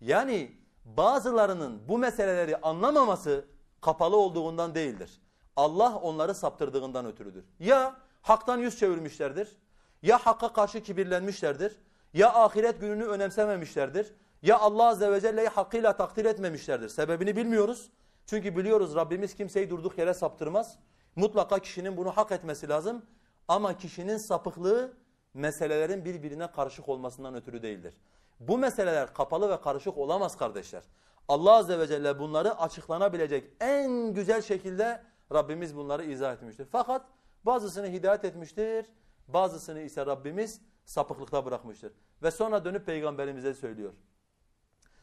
[0.00, 3.44] Yani bazılarının bu meseleleri anlamaması
[3.80, 5.20] kapalı olduğundan değildir.
[5.56, 7.44] Allah onları saptırdığından ötürüdür.
[7.60, 9.56] Ya haktan yüz çevirmişlerdir,
[10.02, 11.76] ya hakka karşı kibirlenmişlerdir,
[12.14, 16.88] ya ahiret gününü önemsememişlerdir, ya Allah Azze ve Celle'yi hakkıyla takdir etmemişlerdir.
[16.88, 17.90] Sebebini bilmiyoruz.
[18.26, 20.78] Çünkü biliyoruz Rabbimiz kimseyi durduk yere saptırmaz.
[21.16, 23.02] Mutlaka kişinin bunu hak etmesi lazım.
[23.48, 24.92] Ama kişinin sapıklığı
[25.34, 27.94] meselelerin birbirine karışık olmasından ötürü değildir.
[28.40, 30.82] Bu meseleler kapalı ve karışık olamaz kardeşler.
[31.28, 35.02] Allah Azze ve Celle bunları açıklanabilecek en güzel şekilde
[35.32, 36.66] Rabbimiz bunları izah etmiştir.
[36.72, 37.06] Fakat
[37.44, 38.86] bazısını hidayet etmiştir,
[39.28, 41.92] bazısını ise Rabbimiz sapıklıkta bırakmıştır.
[42.22, 43.92] Ve sonra dönüp peygamberimize söylüyor.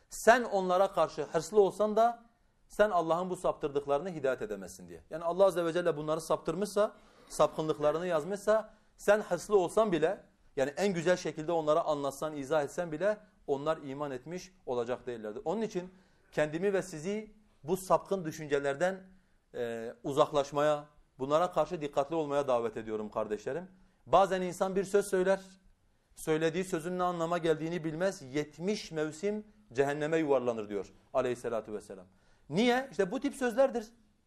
[0.10, 2.24] Sen onlara karşı hırslı olsan da
[2.68, 5.04] sen Allah'ın bu saptırdıklarını hidayet edemezsin diye.
[5.10, 6.96] Yani Allah Azze ve Celle bunları saptırmışsa,
[7.30, 10.24] sapkınlıklarını yazmışsa sen hırslı olsan bile
[10.56, 13.18] yani en güzel şekilde onlara anlatsan, izah etsen bile
[13.48, 15.40] onlar iman etmiş olacak değillerdi.
[15.46, 15.94] Onun için
[16.32, 17.32] kendimi ve sizi
[17.64, 19.04] bu sapkın düşüncelerden
[19.56, 20.86] e, uzaklaşmaya,
[21.20, 23.68] bunlara karşı dikkatli olmaya davet ediyorum kardeşlerim.
[24.06, 25.42] Bazen insan bir söz söyler,
[26.16, 32.06] söylediği sözün ne anlama geldiğini bilmez, 70 mevsim cehenneme yuvarlanır diyor aleyhissalatü vesselam.
[32.50, 32.88] Niye?
[32.92, 33.86] İşte bu tip sözlerdir.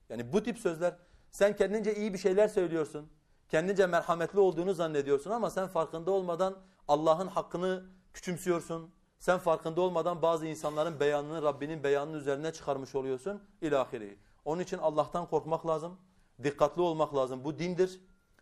[0.09, 0.97] Yani bu tip sözler.
[1.31, 3.11] Sen kendince iyi bir şeyler söylüyorsun.
[3.49, 6.57] Kendince merhametli olduğunu zannediyorsun ama sen farkında olmadan
[6.89, 8.91] Allah'ın hakkını küçümsüyorsun.
[9.19, 13.43] Sen farkında olmadan bazı insanların beyanını Rabbinin beyanının üzerine çıkarmış oluyorsun.
[13.61, 14.19] İlahiri.
[14.45, 15.99] Onun için Allah'tan korkmak lazım.
[16.43, 17.45] Dikkatli olmak lazım.
[17.45, 18.01] Bu dindir.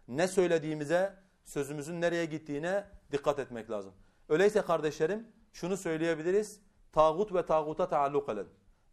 [0.09, 3.93] Ne söylediğimize, sözümüzün nereye gittiğine dikkat etmek lazım.
[4.29, 6.61] Öyleyse kardeşlerim şunu söyleyebiliriz.
[6.93, 8.47] Tağut ve tağuta taalluk eden,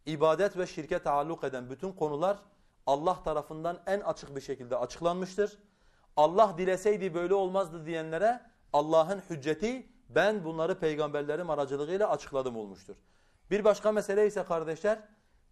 [0.06, 2.38] ibadet ve şirke taalluk eden bütün konular
[2.86, 5.58] Allah tarafından en açık bir şekilde açıklanmıştır.
[6.16, 8.40] Allah dileseydi böyle olmazdı diyenlere
[8.72, 12.96] Allah'ın hücceti ben bunları peygamberlerim aracılığıyla açıkladım olmuştur.
[13.50, 14.98] Bir başka mesele ise kardeşler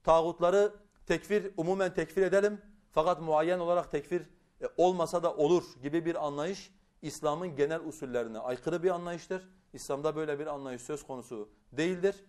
[0.05, 0.73] tağutları
[1.07, 2.61] tekfir umumen tekfir edelim
[2.93, 4.21] fakat muayyen olarak tekfir
[4.63, 9.49] e, olmasa da olur gibi bir anlayış İslam'ın genel usullerine aykırı bir anlayıştır.
[9.73, 12.25] İslam'da böyle bir anlayış söz konusu değildir.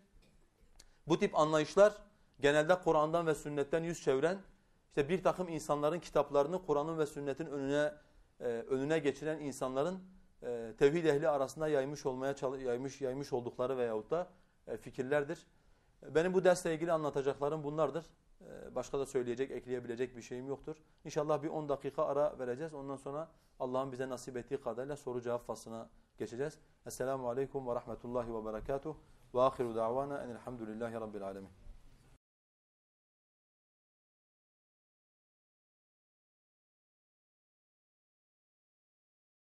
[1.07, 1.93] Bu tip anlayışlar
[2.39, 4.37] genelde Kur'an'dan ve sünnetten yüz çeviren
[4.87, 7.93] işte bir takım insanların kitaplarını Kur'an'ın ve sünnetin önüne
[8.41, 9.99] e, önüne geçiren insanların
[10.43, 12.35] e, tevhid ehli arasında yaymış olmaya
[12.65, 14.27] yaymış yaymış oldukları veyahut da
[14.67, 15.47] e, fikirlerdir.
[16.09, 18.05] Benim bu dersle ilgili anlatacaklarım bunlardır.
[18.41, 20.75] E, başka da söyleyecek, ekleyebilecek bir şeyim yoktur.
[21.05, 22.73] İnşallah bir 10 dakika ara vereceğiz.
[22.73, 26.59] Ondan sonra Allah'ın bize nasip ettiği kadarıyla soru cevap faslına geçeceğiz.
[26.85, 28.97] Esselamu Aleyküm ve Rahmetullahi ve Berekatuhu.
[29.33, 31.60] Ve ahiru da'vana enelhamdülillahi Rabbil Alemin.